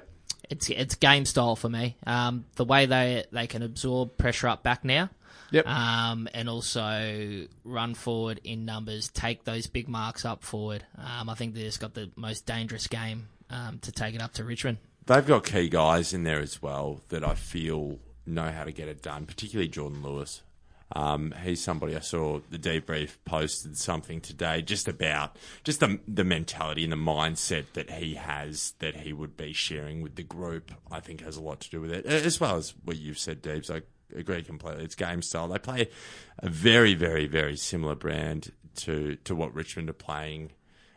[0.49, 1.97] It's it's game style for me.
[2.05, 5.09] Um, the way they they can absorb pressure up back now.
[5.51, 5.67] Yep.
[5.67, 10.83] Um, and also run forward in numbers, take those big marks up forward.
[10.97, 14.33] Um, I think they just got the most dangerous game um, to take it up
[14.33, 14.77] to Richmond.
[15.05, 18.89] They've got key guys in there as well that I feel know how to get
[18.89, 20.41] it done, particularly Jordan Lewis.
[20.93, 25.35] Um, he's somebody I saw the debrief posted something today just about
[25.65, 30.01] just the the mentality and the mindset that he has that he would be sharing
[30.01, 30.71] with the group.
[30.89, 33.43] I think has a lot to do with it, as well as what you've said,
[33.43, 33.69] Deebs.
[33.69, 33.81] I
[34.15, 34.83] agree completely.
[34.83, 35.47] It's game style.
[35.47, 35.89] They play
[36.39, 40.51] a very, very, very similar brand to to what Richmond are playing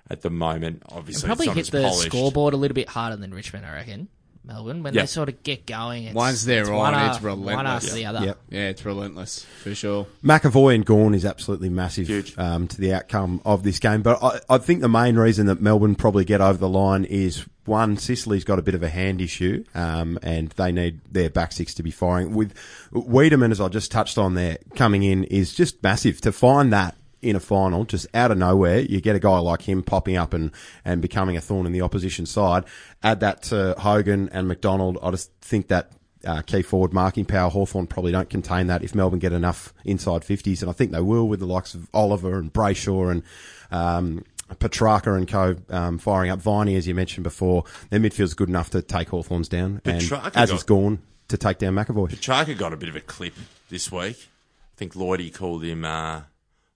[0.08, 0.82] at the moment.
[0.88, 2.08] Obviously, Probably it's not hit as the polished.
[2.08, 4.08] scoreboard a little bit harder than Richmond, I reckon.
[4.45, 4.82] Melbourne.
[4.82, 5.03] When Yeah.
[5.03, 7.84] they sort of get going, it's, Once they're it's on, one it's after, One relentless.
[7.84, 8.24] after the other.
[8.26, 8.38] Yep.
[8.51, 10.07] Yeah, it's relentless for sure.
[10.24, 14.03] McEvoy and Gawn is absolutely massive Um, to the outcome of this game.
[14.03, 17.45] But I, I think the main reason that Melbourne probably get over the line is
[17.66, 21.53] one, Sicily's got a bit of a hand issue, um, and they need their back
[21.53, 22.34] six to be firing.
[22.34, 22.55] With
[22.93, 26.20] Weideman, as I just touched on there, coming in is just massive.
[26.22, 29.62] To find that in a final, just out of nowhere, you get a guy like
[29.62, 30.50] him popping up and,
[30.84, 32.64] and becoming a thorn in the opposition side.
[33.02, 34.98] Add that to Hogan and McDonald.
[35.02, 35.92] I just think that
[36.24, 37.50] uh, key forward marking power.
[37.50, 41.00] Hawthorn probably don't contain that if Melbourne get enough inside 50s, and I think they
[41.00, 43.22] will with the likes of Oliver and Brayshaw and
[43.70, 44.24] um,
[44.56, 46.40] Petracca and co um, firing up.
[46.40, 50.08] Viney, as you mentioned before, their midfield's good enough to take Hawthorns down, and as
[50.08, 52.18] got- is Gawn to take down McEvoy.
[52.20, 53.34] Chaka got a bit of a clip
[53.68, 54.28] this week.
[54.74, 56.22] I think Lloydie called him uh,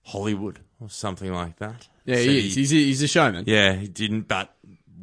[0.05, 1.87] Hollywood or something like that.
[2.05, 2.55] Yeah, Said he is.
[2.55, 3.43] He's a, he's a showman.
[3.47, 4.51] yeah, he didn't, but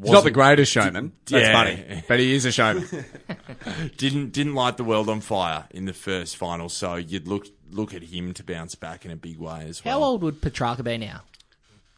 [0.03, 1.13] He's not the greatest showman.
[1.27, 1.53] That's yeah.
[1.53, 2.03] funny.
[2.09, 2.89] But he is a showman.
[3.97, 6.69] didn't didn't light the world on fire in the first final.
[6.69, 10.01] So you'd look look at him to bounce back in a big way as well.
[10.01, 11.23] How old would Petracca be now?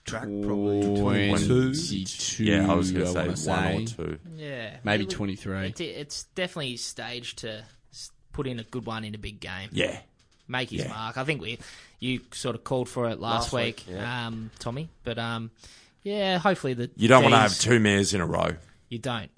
[0.05, 2.45] Track probably Twenty-two.
[2.45, 4.19] Yeah, I was going going to to say one or two.
[4.37, 5.67] Yeah, Maybe It would- 23.
[5.69, 9.71] It's, it's definitely staged to s- put in a good one in a big game.
[9.73, 9.99] Yeah,
[10.47, 10.89] make his Yeah.
[10.89, 11.17] mark.
[11.17, 11.59] I think we
[12.05, 14.27] you sort of called for it last, Last week, week, yeah.
[14.27, 14.89] um, Tommy.
[15.05, 15.51] But um,
[16.03, 18.57] yeah, hopefully the you don't want to have two mares in a row.
[18.89, 19.31] You don't.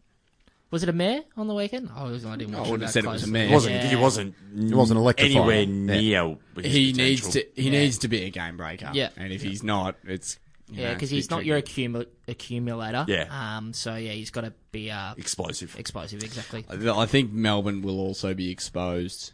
[0.73, 1.89] Was it a mare on the weekend?
[1.97, 2.55] Oh, I, was, I didn't.
[2.57, 3.33] I watch wouldn't that have said it was a closely.
[3.33, 3.49] mare.
[3.49, 3.75] It wasn't.
[3.77, 3.87] Yeah.
[3.87, 4.35] He wasn't.
[4.57, 5.37] It wasn't electrifying.
[5.37, 6.23] anywhere Yeah.
[6.23, 6.37] near.
[6.65, 7.47] his He needs to.
[7.55, 8.91] He needs to be a game breaker.
[8.93, 9.11] Yeah.
[9.17, 10.39] And if he's not, it's
[10.69, 11.87] you Yeah, because he's a bit not your tricky.
[11.87, 13.05] accumu- accumulator.
[13.09, 13.57] Yeah.
[13.59, 13.73] Um.
[13.75, 15.79] So yeah, he's got to be uh, explosive.
[15.79, 16.25] explosive.
[16.25, 16.65] Exactly.
[16.69, 19.33] I think Melbourne will also be exposed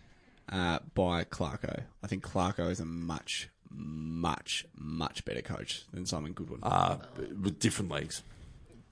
[0.52, 1.82] uh, by Clarko.
[2.02, 6.60] I think Clarko is a much, much, much better coach than Simon Goodwin.
[6.62, 6.98] Uh,
[7.42, 8.22] with different leagues,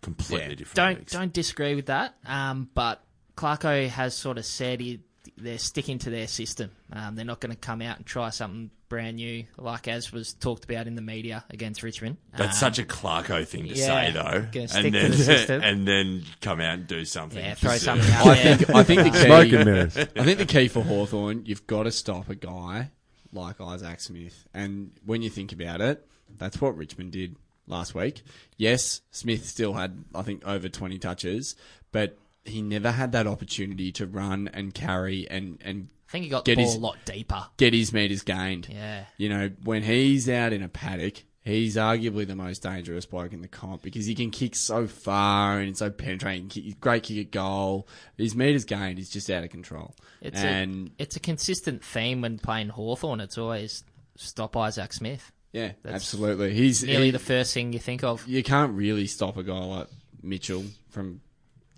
[0.02, 0.54] completely Yeah.
[0.54, 0.74] different.
[0.76, 1.12] don't leagues.
[1.12, 2.16] don't disagree with that.
[2.26, 3.04] Um, but
[3.36, 5.00] Clarko has sort of said he,
[5.36, 6.70] they're sticking to their system.
[6.92, 10.34] Um, they're not going to come out and try something brand new, like as was
[10.34, 12.18] talked about in the media against Richmond.
[12.36, 15.10] That's Um, such a Clarko thing to yeah, say, though, gonna stick and to then
[15.12, 15.62] the system.
[15.64, 17.38] and then come out and do something.
[17.42, 18.56] yeah, throw something out I there.
[18.56, 18.70] think.
[18.74, 19.24] I think the key.
[19.24, 19.96] Smoke and mirrors.
[19.96, 22.90] I think the key for Hawthorn, you've got to stop a guy
[23.32, 24.46] like Isaac Smith.
[24.52, 27.36] And when you think about it, that's what Richmond did
[27.66, 28.22] last week.
[28.58, 31.54] Yes, Smith still had, I think, over 20 touches,
[31.92, 36.28] but he never had that opportunity to run and carry and, and I think he
[36.30, 37.46] got Get the ball his- a lot deeper.
[37.56, 38.68] get his meters gained.
[38.68, 39.04] Yeah.
[39.16, 43.42] You know, when he's out in a paddock, he's arguably the most dangerous bloke in
[43.42, 46.50] the comp because he can kick so far and so penetrating.
[46.80, 47.86] Great kick at goal.
[48.18, 49.94] His meters gained is just out of control.
[50.20, 53.20] It's and a it's a consistent theme when playing Hawthorn.
[53.20, 53.84] It's always
[54.16, 55.30] stop Isaac Smith.
[55.52, 56.52] yeah, that's absolutely.
[56.54, 58.26] He's Nearly he- the first thing you think of.
[58.26, 59.86] you can't really stop a guy like
[60.24, 61.20] Mitchell from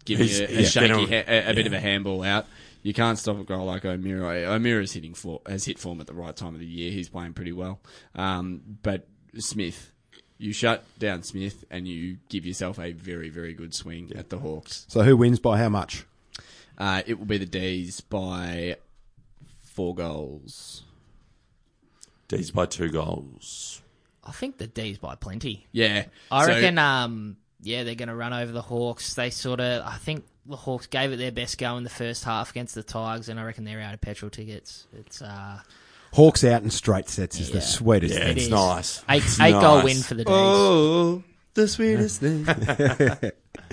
[0.07, 1.66] giving a, a he's shaky, been a- a, a bit yeah.
[1.66, 2.47] of a handball out.
[2.83, 4.53] You can't stop a guy like O'Meara.
[4.53, 6.91] O'Meara's hitting for, has hit form at the right time of the year.
[6.91, 7.80] He's playing pretty well.
[8.14, 9.07] Um, but
[9.39, 9.93] Smith,
[10.39, 14.39] you shut down Smith and you give yourself a very, very good swing at the
[14.39, 14.85] Hawks.
[14.89, 16.05] So who wins by how much?
[16.76, 18.76] Uh, it will be the D's by
[19.62, 20.83] four goals.
[22.28, 23.80] D's by two goals.
[24.24, 25.66] I think the D's by plenty.
[25.72, 29.14] Yeah, I So- reckon, um, yeah, they're going to run over the Hawks.
[29.14, 32.24] They sort of, I think the Hawks gave it their best go in the first
[32.24, 34.86] half against the Tigers, and I reckon they're out of petrol tickets.
[34.99, 35.61] It's uh,
[36.12, 37.55] Hawks out in straight sets is Yeah.
[37.57, 38.36] the sweetest Yeah, thing.
[38.36, 38.51] It's is.
[38.51, 39.05] nice.
[39.09, 40.32] eight It's eight goal win for the D's.
[40.34, 41.22] Oh,
[41.55, 42.47] the sweetest thing.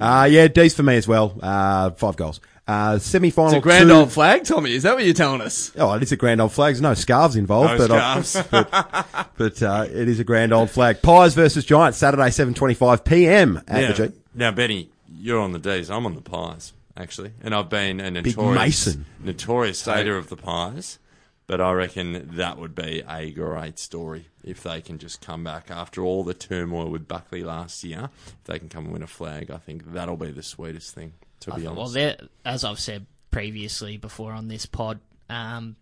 [0.00, 1.34] Uh, yeah, D's for me as well.
[1.42, 2.40] Uh, five goals.
[2.66, 3.52] Uh, semi-final.
[3.54, 4.74] It's a grand two- old flag, Tommy.
[4.74, 5.72] Is that what you're telling us?
[5.78, 6.74] Oh, it is a grand old flag.
[6.74, 9.26] There's no scarves involved, No but, I- scarves.
[9.38, 11.00] but uh, it is a grand old flag.
[11.00, 13.56] Pies versus Giants, Saturday, 7.25 p.m.
[13.66, 14.14] at now, the G.
[14.34, 15.90] now, Benny, you're on the D's.
[15.90, 19.06] I'm on the Pies, actually, and I've been a notorious Mason.
[19.20, 20.98] notorious hater of the Pies.
[21.46, 25.70] But I reckon that would be a great story if they can just come back
[25.70, 28.10] after all the turmoil with Buckley last year.
[28.26, 31.14] If they can come and win a flag, I think that'll be the sweetest thing.
[31.40, 35.00] To be Well, honest, they're, as I've said previously before on this pod,
[35.30, 35.76] um,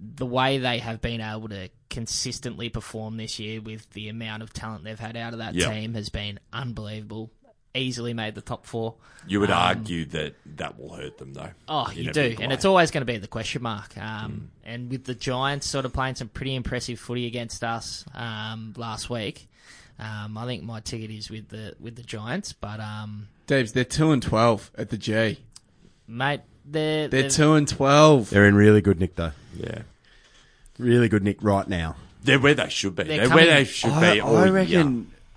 [0.00, 4.52] the way they have been able to consistently perform this year with the amount of
[4.52, 5.72] talent they've had out of that Yep.
[5.72, 7.30] team has been unbelievable.
[7.76, 8.94] Easily made the top four.
[9.28, 11.50] you would um, argue that that will hurt them, though.
[11.68, 13.96] Oh, you do, and it's always going to be the question mark.
[13.98, 18.72] Um, And with the Giants sort of playing some pretty impressive footy against us um,
[18.76, 19.48] last week,
[19.98, 22.52] um, I think my ticket is with the with the Giants.
[22.52, 25.38] But um, Debs, they're two and twelve at the G.
[26.08, 28.30] mate, they're They're they're- two and twelve.
[28.30, 29.32] They're in really good nick, though.
[29.54, 29.82] yeah.
[30.78, 31.96] Really good nick right now.
[32.22, 33.04] They're where they should be.
[33.04, 34.20] They're They're, coming- where they should I, be.
[34.20, 34.84] all I year.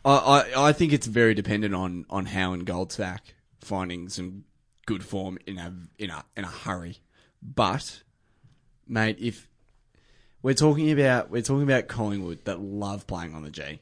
[0.06, 3.20] I, I think it's very dependent on on Howe and Goldsack
[3.60, 4.46] finding some
[4.86, 6.98] good form in a in a in a hurry.
[7.42, 8.04] But
[8.88, 9.48] mate, if
[10.42, 13.82] we're talking about we're talking about Collingwood that love playing on the G,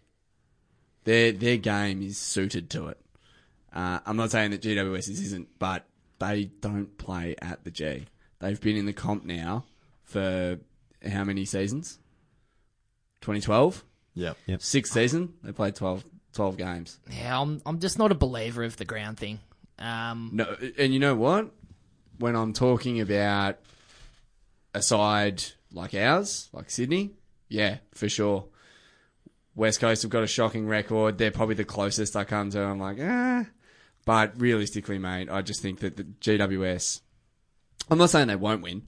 [1.04, 3.00] their their game is suited to it.
[3.74, 5.86] Uh, I'm not saying that GWS isn't, but
[6.20, 8.06] they don't play at the G.
[8.40, 9.66] They've been in the comp now
[10.04, 10.60] for
[11.08, 12.00] how many seasons?
[13.22, 13.84] 2012,
[14.18, 14.62] Yep.
[14.62, 15.34] sixth season.
[15.44, 16.04] They played 12,
[16.34, 17.00] 12 games.
[17.10, 19.40] Yeah, I'm I'm just not a believer of the ground thing.
[19.80, 21.52] Um, No, and you know what?
[22.20, 23.60] When I'm talking about
[24.74, 27.12] a side like ours, like Sydney,
[27.48, 28.46] yeah, for sure.
[29.56, 31.18] West Coast have got a shocking record.
[31.18, 32.62] They're probably the closest I come to.
[32.62, 33.46] I'm like, ah.
[34.06, 37.02] But realistically, mate, I just think that the GWS.
[37.90, 38.84] I'm not saying they won't win.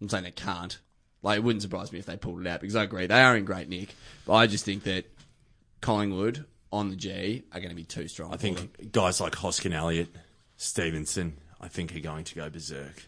[0.00, 0.78] I'm saying they can't.
[1.26, 3.36] Like, it wouldn't surprise me if they pulled it out because I agree they are
[3.36, 3.88] in great nick.
[4.26, 5.04] But I just think that
[5.80, 8.32] Collingwood on the G are going to be too strong.
[8.32, 8.54] I for them.
[8.54, 10.08] think guys like Hoskin Elliott,
[10.56, 13.02] Stevenson, I think are going to go berserk.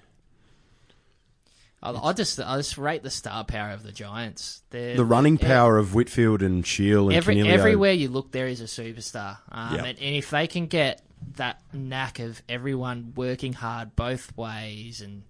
[1.82, 4.62] I, I just I just rate the star power of the Giants.
[4.70, 7.52] They're, The running power of Whitfield and Shiel and Every, Coniglio.
[7.52, 9.38] everywhere you look, there is a superstar.
[9.52, 9.84] Um, Yep.
[9.86, 11.02] and, and if they can get
[11.36, 15.22] that knack of everyone working hard both ways and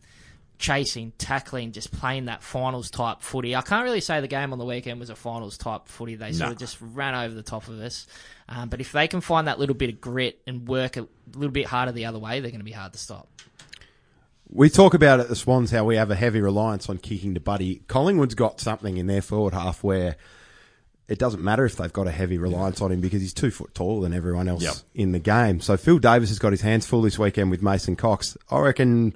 [0.58, 3.54] chasing, tackling, just playing that finals type footy.
[3.54, 6.16] I can't really say the game on the weekend was a finals type footy.
[6.16, 6.52] They sort No.
[6.52, 8.06] of just ran over the top of us.
[8.48, 11.52] Um, but if they can find that little bit of grit and work a little
[11.52, 13.28] bit harder the other way, they're going to be hard to stop.
[14.50, 17.40] We talk about at the Swans how we have a heavy reliance on kicking to
[17.40, 17.82] Buddy.
[17.86, 20.16] Collingwood's got something in their forward half where
[21.06, 23.74] it doesn't matter if they've got a heavy reliance on him because he's two foot
[23.74, 24.74] taller than everyone else Yep.
[24.94, 25.60] in the game.
[25.60, 28.36] So Phil Davis has got his hands full this weekend with Mason Cox.
[28.50, 29.14] I reckon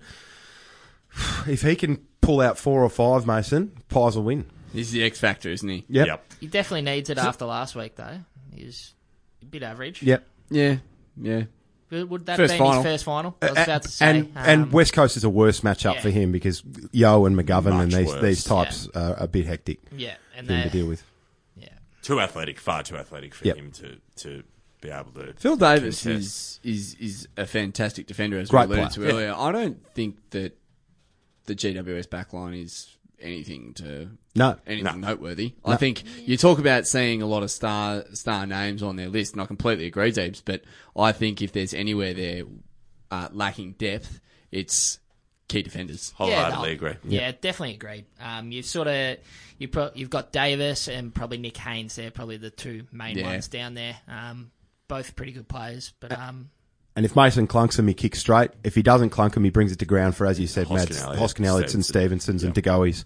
[1.47, 4.47] if he can pull out four or five, Mason, Pies will win.
[4.73, 5.85] He's the X factor, isn't he?
[5.89, 6.07] Yep.
[6.07, 6.25] Yep.
[6.41, 8.21] He definitely needs it after last week, though.
[8.55, 8.95] He's
[9.43, 10.03] a bit average.
[10.03, 10.27] Yep.
[10.51, 10.77] Yeah,
[11.21, 11.43] yeah.
[11.91, 12.83] Would would that First be final.
[12.83, 13.37] his first final?
[13.43, 14.07] I was about to say.
[14.07, 16.01] and um, and West Coast is a worse matchup yeah.
[16.01, 18.23] for him because Yo and McGovern and these worse.
[18.23, 21.03] these types are a bit hectic yeah, and for him to deal with.
[21.55, 21.69] yeah.
[22.01, 23.57] Too athletic, far too athletic for Yep.
[23.57, 24.43] him to, to
[24.81, 25.35] be able to.
[25.35, 26.61] Phil Davis contest.
[26.65, 29.09] is, is is a fantastic defender, as Great we alluded player.
[29.09, 29.35] to earlier.
[29.37, 30.57] I don't think that
[31.47, 34.57] the GWS backline is anything to No.
[34.67, 35.09] anything No.
[35.09, 35.55] noteworthy.
[35.65, 39.33] I think you talk about seeing a lot of star star names on their list,
[39.33, 40.43] and I completely agree, Deebs.
[40.45, 40.63] But
[40.97, 42.45] I think if there's anywhere they're
[43.11, 44.21] uh, lacking depth,
[44.51, 44.99] it's
[45.49, 46.13] key defenders.
[46.17, 46.95] Wholeheartedly no, agree.
[47.05, 48.05] Yeah, definitely agree.
[48.21, 49.19] Um, you've sort of
[49.59, 51.95] you pro- you've got Davis and probably Nick Haynes.
[51.95, 53.27] They're probably the two main Yeah.
[53.31, 53.97] ones down there.
[54.09, 54.51] Um,
[54.89, 56.51] both pretty good players, but um,
[56.95, 58.51] And if Mason clunks him, he kicks straight.
[58.65, 60.77] If he doesn't clunk him, he brings it to ground for, as you said, Hoskin
[60.77, 62.39] Mads, Elliott, Hoskin Elliott's and Stevenson.
[62.39, 63.05] Stevensons and DeGoey's.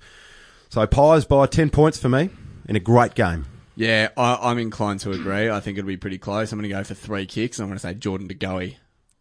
[0.71, 2.31] So Pies by 10 points for me
[2.69, 3.47] in a great game.
[3.77, 5.51] Yeah, I, I'm inclined to agree.
[5.51, 6.51] I think it'll be pretty close.
[6.51, 7.61] I'm going to go for three kicks.
[7.61, 8.77] I'm going to say Jordan DeGoey,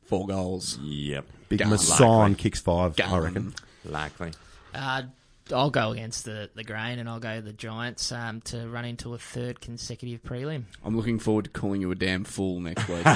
[0.05, 0.79] four goals.
[0.81, 1.25] Yep.
[1.49, 1.69] Big Gun.
[1.69, 3.53] Mason kicks five, I reckon.
[3.83, 4.31] Likely.
[4.73, 5.03] uh,
[5.53, 9.13] I'll go against the the grain and I'll go the Giants um, to run into
[9.13, 10.63] a third consecutive prelim.
[10.83, 13.05] I'm looking forward to calling you a damn fool next week.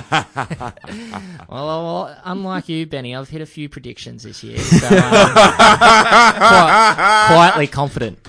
[1.50, 7.26] Well, well, unlike you, Benny, I've hit a few predictions this year, so um, quite,
[7.28, 8.20] quietly confident.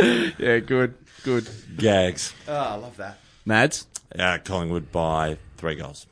[0.00, 1.48] yeah, good, good.
[1.76, 2.32] Gags.
[2.46, 3.18] Oh, I love that.
[3.44, 3.86] Mads?
[4.16, 6.06] Uh, Collingwood by three goals.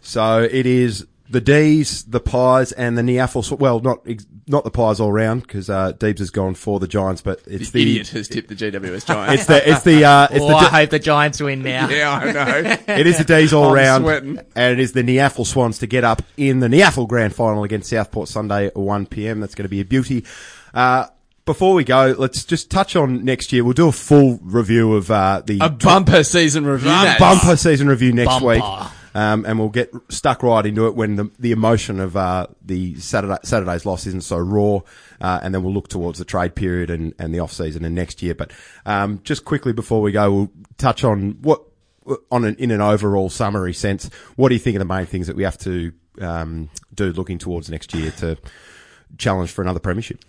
[0.00, 3.58] So it is the D's, the Pies, and the NEAFL.
[3.58, 4.06] Well, not
[4.46, 7.70] not the Pies all round because uh, Deebs has gone for the Giants, but it's
[7.70, 9.34] The the, idiot has tipped the GWS Giants.
[9.40, 11.88] It's the it's the uh, it's Oh, the I D- hope the Giants win now.
[11.90, 12.76] yeah, I know.
[12.94, 14.38] it is the D's all I'm round, sweating.
[14.54, 17.90] and it is the NEAFL Swans to get up in the NEAFL Grand Final against
[17.90, 19.40] Southport Sunday at one pm.
[19.40, 20.24] That's going to be a beauty.
[20.72, 21.06] Uh,
[21.44, 23.62] before we go, let's just touch on next year.
[23.62, 26.88] We'll do a full review of uh, the a bumper season review.
[26.88, 27.20] Mads.
[27.20, 28.46] bumper season review next Bumper.
[28.48, 28.62] week.
[29.16, 32.96] Um, and we'll get stuck right into it when the, the emotion of uh, the
[32.96, 34.80] Saturday, Saturday's loss isn't so raw,
[35.22, 37.94] uh, and then we'll look towards the trade period and, and the off season and
[37.94, 38.34] next year.
[38.34, 38.50] But
[38.84, 41.62] um, just quickly before we go, we'll touch on what
[42.30, 44.10] on an, in an overall summary sense.
[44.36, 47.38] What do you think are the main things that we have to um, do looking
[47.38, 48.36] towards next year to
[49.16, 50.26] challenge for another premiership?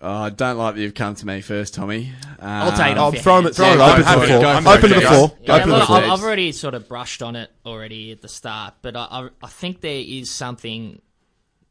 [0.00, 2.12] Oh, I don't like that you've come to me first, Tommy.
[2.40, 3.58] I'll take it Um, off I'm your throwing hands.
[3.58, 4.40] it, throwing Yeah, it open go to for the it, floor.
[4.40, 5.08] go for Open it, to the guys.
[5.08, 5.32] floor.
[5.42, 5.98] Yeah, Open to the look, floor.
[5.98, 9.28] I've, I've already sort of brushed on it already at the start, but I, I,
[9.42, 11.02] I think there is something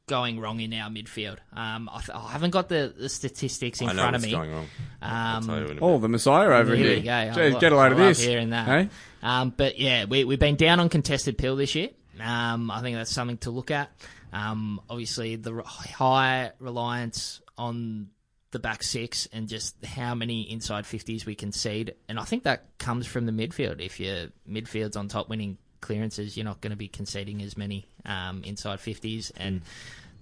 [0.07, 1.37] going wrong in our midfield.
[1.53, 4.29] Um, I, th- I haven't got the, the statistics in I know front what's of
[4.29, 4.35] me.
[4.35, 4.67] going wrong.
[5.01, 6.01] I'll Um, tell you in a Oh, bit.
[6.01, 6.95] the Messiah over Here here.
[6.97, 7.11] we go.
[7.13, 8.23] I Gee, lo- get a load I of love this.
[8.25, 8.65] hearing that.
[8.67, 8.89] Hey?
[9.23, 11.89] Um, but yeah, we, we've been down on contested pill this year.
[12.21, 13.89] Um, I think that's something to look at.
[14.33, 18.09] Um, obviously, the r- high reliance on
[18.57, 21.93] the back six and just how many inside 50s we concede.
[22.09, 23.79] And I think that comes from the midfield.
[23.79, 27.85] If your midfield's on top winning clearances, you're not going to be conceding as many
[28.03, 29.31] um, inside 50s.
[29.37, 29.61] And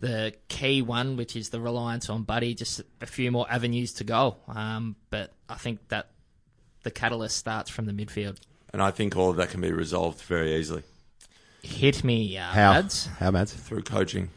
[0.01, 4.03] the key one, which is the reliance on Buddy, just a few more avenues to
[4.03, 4.35] go.
[4.49, 6.09] Um, but I think that
[6.83, 8.37] the catalyst starts from the midfield.
[8.73, 10.83] And I think all of that can be resolved very easily
[11.63, 12.71] Hit me, uh, How?
[12.73, 13.07] lads.
[13.17, 13.53] How, Mads?
[13.53, 14.29] through coaching.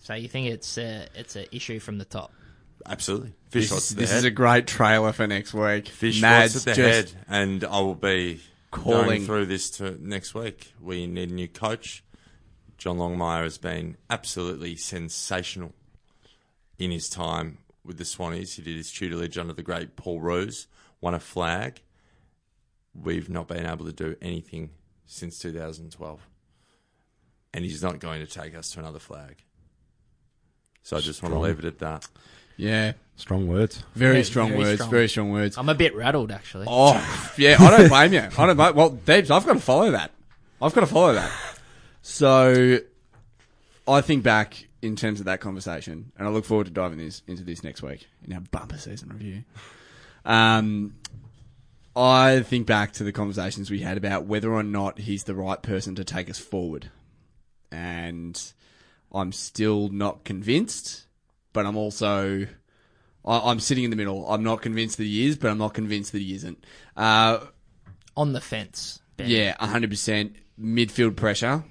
[0.00, 2.32] So you think it's a, it's an issue from the top?
[2.86, 3.32] Absolutely.
[3.50, 4.18] Fish This, the this head.
[4.18, 5.88] is a great trailer for next week.
[5.88, 7.12] Fish Mads shots at the head.
[7.28, 10.72] And I will be calling- going through this to next week.
[10.80, 12.02] We need a new coach.
[12.78, 15.74] John Longmire has been absolutely sensational
[16.78, 18.54] in his time with the Swannies.
[18.56, 20.66] He did his tutelage under the great Paul Roos,
[21.00, 21.80] won a flag.
[22.94, 24.70] We've not been able to do anything
[25.06, 26.26] since 2012.
[27.54, 29.44] And he's not going to take us to another flag.
[30.82, 32.08] So I just want to leave it at that.
[32.56, 33.82] Yeah, Strong words.
[33.94, 34.74] very Very- strong very words.
[34.74, 34.90] strong.
[34.90, 35.56] Very strong words.
[35.58, 36.66] I'm a bit rattled, actually.
[36.68, 36.94] Oh,
[37.38, 38.28] yeah, I don't blame you.
[38.36, 38.74] I don't blame.
[38.74, 40.10] Well, Debs, I've got to follow that.
[40.60, 41.30] I've got to follow that.
[42.02, 42.78] So,
[43.86, 47.22] I think back in terms of that conversation, and I look forward to diving this
[47.28, 49.44] into this next week in our bumper season review.
[50.24, 50.94] Um,
[51.94, 55.60] I think back to the conversations we had about whether or not he's the right
[55.62, 56.90] person to take us forward,
[57.70, 58.40] and
[59.12, 61.06] I'm still not convinced,
[61.52, 62.46] but I'm also
[63.24, 64.28] I, I'm sitting in the middle.
[64.28, 66.64] I'm not convinced that he is, but I'm not convinced that he isn't.
[66.96, 67.40] Uh,
[68.16, 69.00] On the fence.
[69.16, 69.28] Ben.
[69.28, 71.64] yeah, 100% midfield pressure.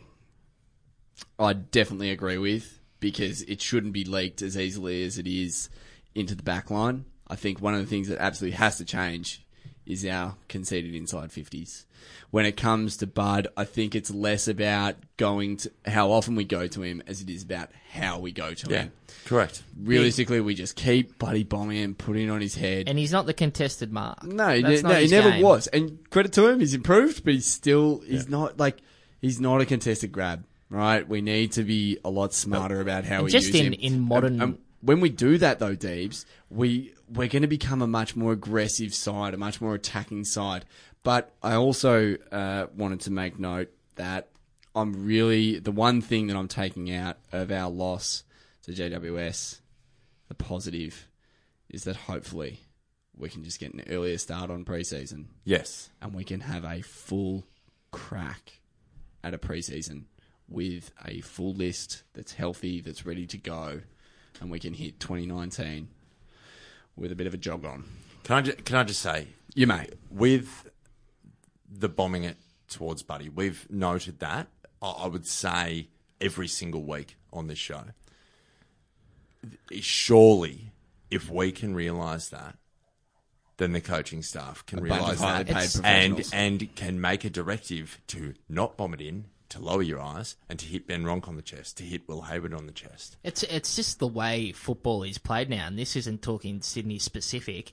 [1.39, 5.69] I definitely agree with because it shouldn't be leaked as easily as it is
[6.13, 7.05] into the back line.
[7.27, 9.45] I think one of the things that absolutely has to change
[9.85, 11.85] is our conceded inside 50s.
[12.29, 16.43] When it comes to Bud, I think it's less about going to how often we
[16.45, 18.91] go to him as it is about how we go to Yeah, him.
[19.25, 19.63] correct.
[19.79, 22.87] Realistically, we just keep Buddy bombing him, putting it on his head.
[22.87, 24.23] And he's not the contested mark.
[24.23, 25.41] No, he, That's ne- no, he never game.
[25.43, 25.67] was.
[25.67, 28.77] And credit to him, he's improved, but he's still he's not like
[29.19, 30.45] he's not a contested grab.
[30.69, 31.05] Right?
[31.07, 33.73] We need to be a lot smarter about how And we just use in- him.
[33.73, 37.81] in modern- And- and when we do that though, Deebs, we we're going to become
[37.81, 40.65] a much more aggressive side, a much more attacking side.
[41.03, 44.29] But I also uh, wanted to make note that
[44.75, 48.23] I'm really the one thing that I'm taking out of our loss
[48.63, 49.59] to GWS,
[50.27, 51.07] the positive,
[51.69, 52.59] is that hopefully
[53.17, 55.89] we can just get an earlier start on preseason Yes.
[56.01, 57.45] and we can have a full
[57.91, 58.59] crack
[59.23, 60.05] at a preseason
[60.47, 63.81] with a full list that's healthy, that's ready to go,
[64.41, 65.87] and we can hit 2019
[66.97, 67.85] with a bit of a jog on.
[68.23, 69.87] Can I, ju- can I just say, You may.
[70.09, 70.69] with
[71.71, 72.35] the bombing it
[72.67, 74.47] towards Buddy, we've noted that.
[74.81, 75.87] I I would say
[76.19, 77.83] every single week on this show.
[79.79, 80.71] Surely,
[81.09, 82.57] if we can realise that,
[83.57, 87.23] then the coaching staff can bunch of realise highly that paid and and can make
[87.25, 91.03] a directive to not bomb it in, to lower your eyes, and to hit Ben
[91.03, 93.17] Ronke on the chest, to hit Will Hayward on the chest.
[93.23, 97.71] It's it's just the way football is played now, and this isn't talking Sydney specific.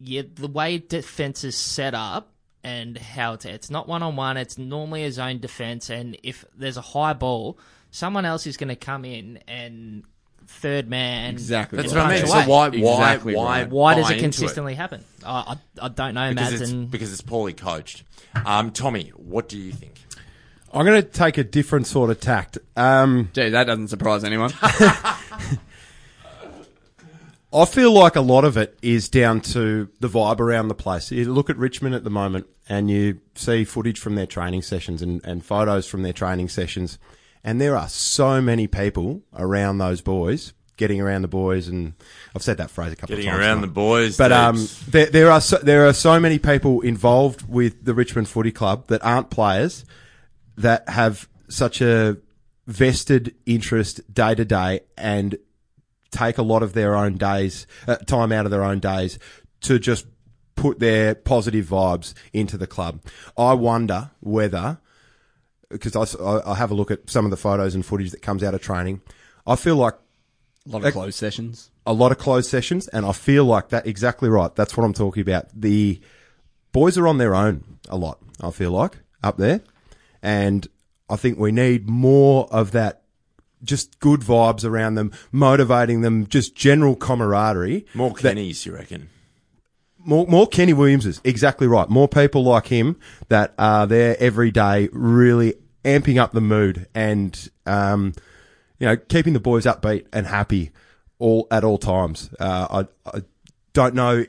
[0.00, 2.32] Yeah, the way defense is set up
[2.62, 4.36] and how it's it's not one on one.
[4.36, 7.58] It's normally a zone defense, and if there's a high ball,
[7.90, 10.02] someone else is going to come in and
[10.46, 11.30] third man.
[11.32, 12.02] Exactly That's right.
[12.02, 12.18] what I mean.
[12.26, 12.46] punch So away.
[12.46, 12.66] why
[12.98, 13.70] Exactly why why right.
[13.70, 15.02] Why does it into consistently happen?
[15.24, 16.60] I, I I don't know, Because Mads.
[16.62, 18.02] it's, And because it's poorly coached.
[18.44, 20.00] Um, Tommy, what do you think?
[20.74, 22.58] I'm going to take a different sort of tact.
[22.76, 24.50] Um, Gee, that doesn't surprise anyone.
[27.52, 31.12] I feel like a lot of it is down to the vibe around the place.
[31.12, 35.02] You look at Richmond at the moment and you see footage from their training sessions
[35.02, 36.98] and, and photos from their training sessions,
[37.44, 41.92] and there are so many people around those boys, getting around the boys, and
[42.34, 43.44] I've said that phrase a couple Getting of times.
[43.46, 43.66] around now.
[43.66, 44.86] the boys, But um, Deeps.
[44.86, 48.88] there, there are so, there are so many people involved with the Richmond Footy Club
[48.88, 49.84] that aren't players
[50.56, 52.18] that have such a
[52.66, 55.36] vested interest day to day and
[56.10, 59.18] take a lot of their own days, uh, time out of their own days
[59.60, 60.06] to just
[60.54, 63.00] put their positive vibes into the club.
[63.36, 64.78] I wonder whether,
[65.68, 68.42] because I, I have a look at some of the photos and footage that comes
[68.42, 69.02] out of training,
[69.46, 69.94] I feel like
[70.66, 71.70] a lot of closed sessions.
[71.86, 74.54] a lot of closed sessions, and I feel like that exactly right.
[74.54, 75.48] That's what I'm talking about.
[75.52, 76.00] The
[76.72, 78.20] boys are on their own a lot.
[78.40, 79.60] I feel like up there,
[80.24, 80.66] and
[81.08, 83.02] I think we need more of that.
[83.62, 87.86] Just good vibes around them, motivating them, just general camaraderie.
[87.94, 89.08] more Kennys, you reckon?
[90.04, 91.20] more, more Kenny Williamses.
[91.24, 91.88] Exactly right.
[91.88, 92.96] More people like him
[93.28, 98.12] that are there every day, really amping up the mood and, um,
[98.78, 100.70] you know, keeping the boys upbeat and happy
[101.18, 102.30] all at all times.
[102.38, 103.22] Uh, I, I
[103.72, 104.24] don't know.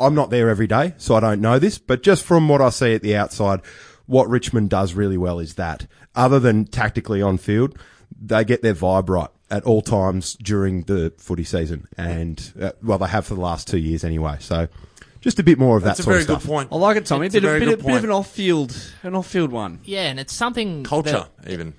[0.00, 2.70] I'm not there every day, so I don't know this, but just from what I
[2.70, 3.60] see at the outside,
[4.06, 7.78] what Richmond does really well is that, other than tactically on field,
[8.20, 12.98] they get their vibe right at all times during the footy season, and uh, well,
[12.98, 14.36] they have for the last two years anyway.
[14.40, 14.68] So,
[15.20, 16.46] just a bit more of That's that a sort very of good stuff.
[16.50, 16.68] point.
[16.72, 17.26] I like it, Tommy.
[17.26, 19.80] It's a bit, of, very bit, good of, bit of an off-field, an off-field one.
[19.84, 21.74] Yeah, and it's something Culture, that- even.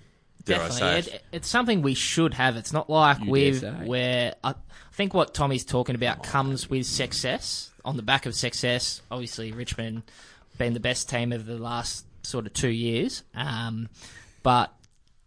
[0.45, 0.99] Dare I say?
[0.99, 2.55] it, it's something we should have.
[2.55, 4.53] It's not like You we've where I
[4.93, 7.71] think what Tommy's talking about comes with success.
[7.83, 10.03] On the back of success, obviously Richmond
[10.59, 13.89] been the best team of the last sort of two years, um,
[14.43, 14.71] but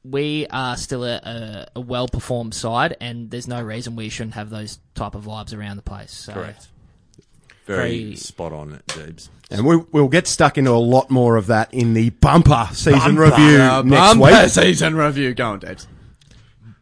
[0.04, 4.34] we are still a, a, a well performed side, and there's no reason we shouldn't
[4.34, 6.12] have those type of vibes around the place.
[6.12, 6.68] So, Correct.
[7.66, 9.28] Very, Very- spot on, Deebs.
[9.50, 13.16] And we, we'll get stuck into a lot more of that in the bumper season
[13.16, 13.22] Bumper.
[13.22, 14.50] review Uh, next bumper week.
[14.50, 15.32] season review.
[15.34, 15.86] Go on, Debs.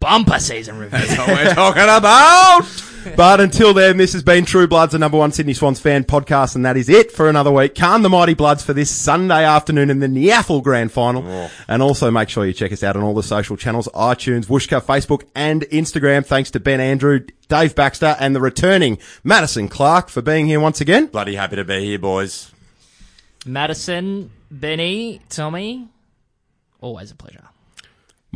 [0.00, 0.98] Bumper season review.
[0.98, 2.82] That's what we're talking about.
[3.14, 6.56] But until then, this has been True Bloods, the number one Sydney Swans fan podcast,
[6.56, 7.74] and that is it for another week.
[7.74, 11.22] Calm the Mighty Bloods for this Sunday afternoon in the NEAFL Grand Final.
[11.24, 11.50] Oh.
[11.68, 14.82] And also make sure you check us out on all the social channels, iTunes, Whooshkaa,
[14.82, 16.26] Facebook, and Instagram.
[16.26, 20.80] Thanks to Ben Andrew, Dave Baxter, and the returning Madison Clark for being here once
[20.80, 21.06] again.
[21.06, 22.50] Bloody happy to be here, boys.
[23.44, 25.88] Madison, Benny, Tommy,
[26.80, 27.44] always a pleasure.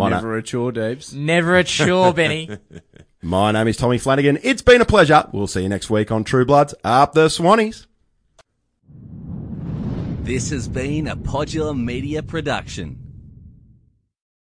[0.00, 1.12] My, na- Never a chore, Debs.
[1.14, 2.48] Never a chore, Benny.
[3.22, 4.38] my name is Tommy Flanagan.
[4.42, 5.28] It's been a pleasure.
[5.30, 6.74] We'll see you next week on True Bloods.
[6.82, 7.86] Up the Swannies.
[10.22, 13.09] This has been a Podular Media production.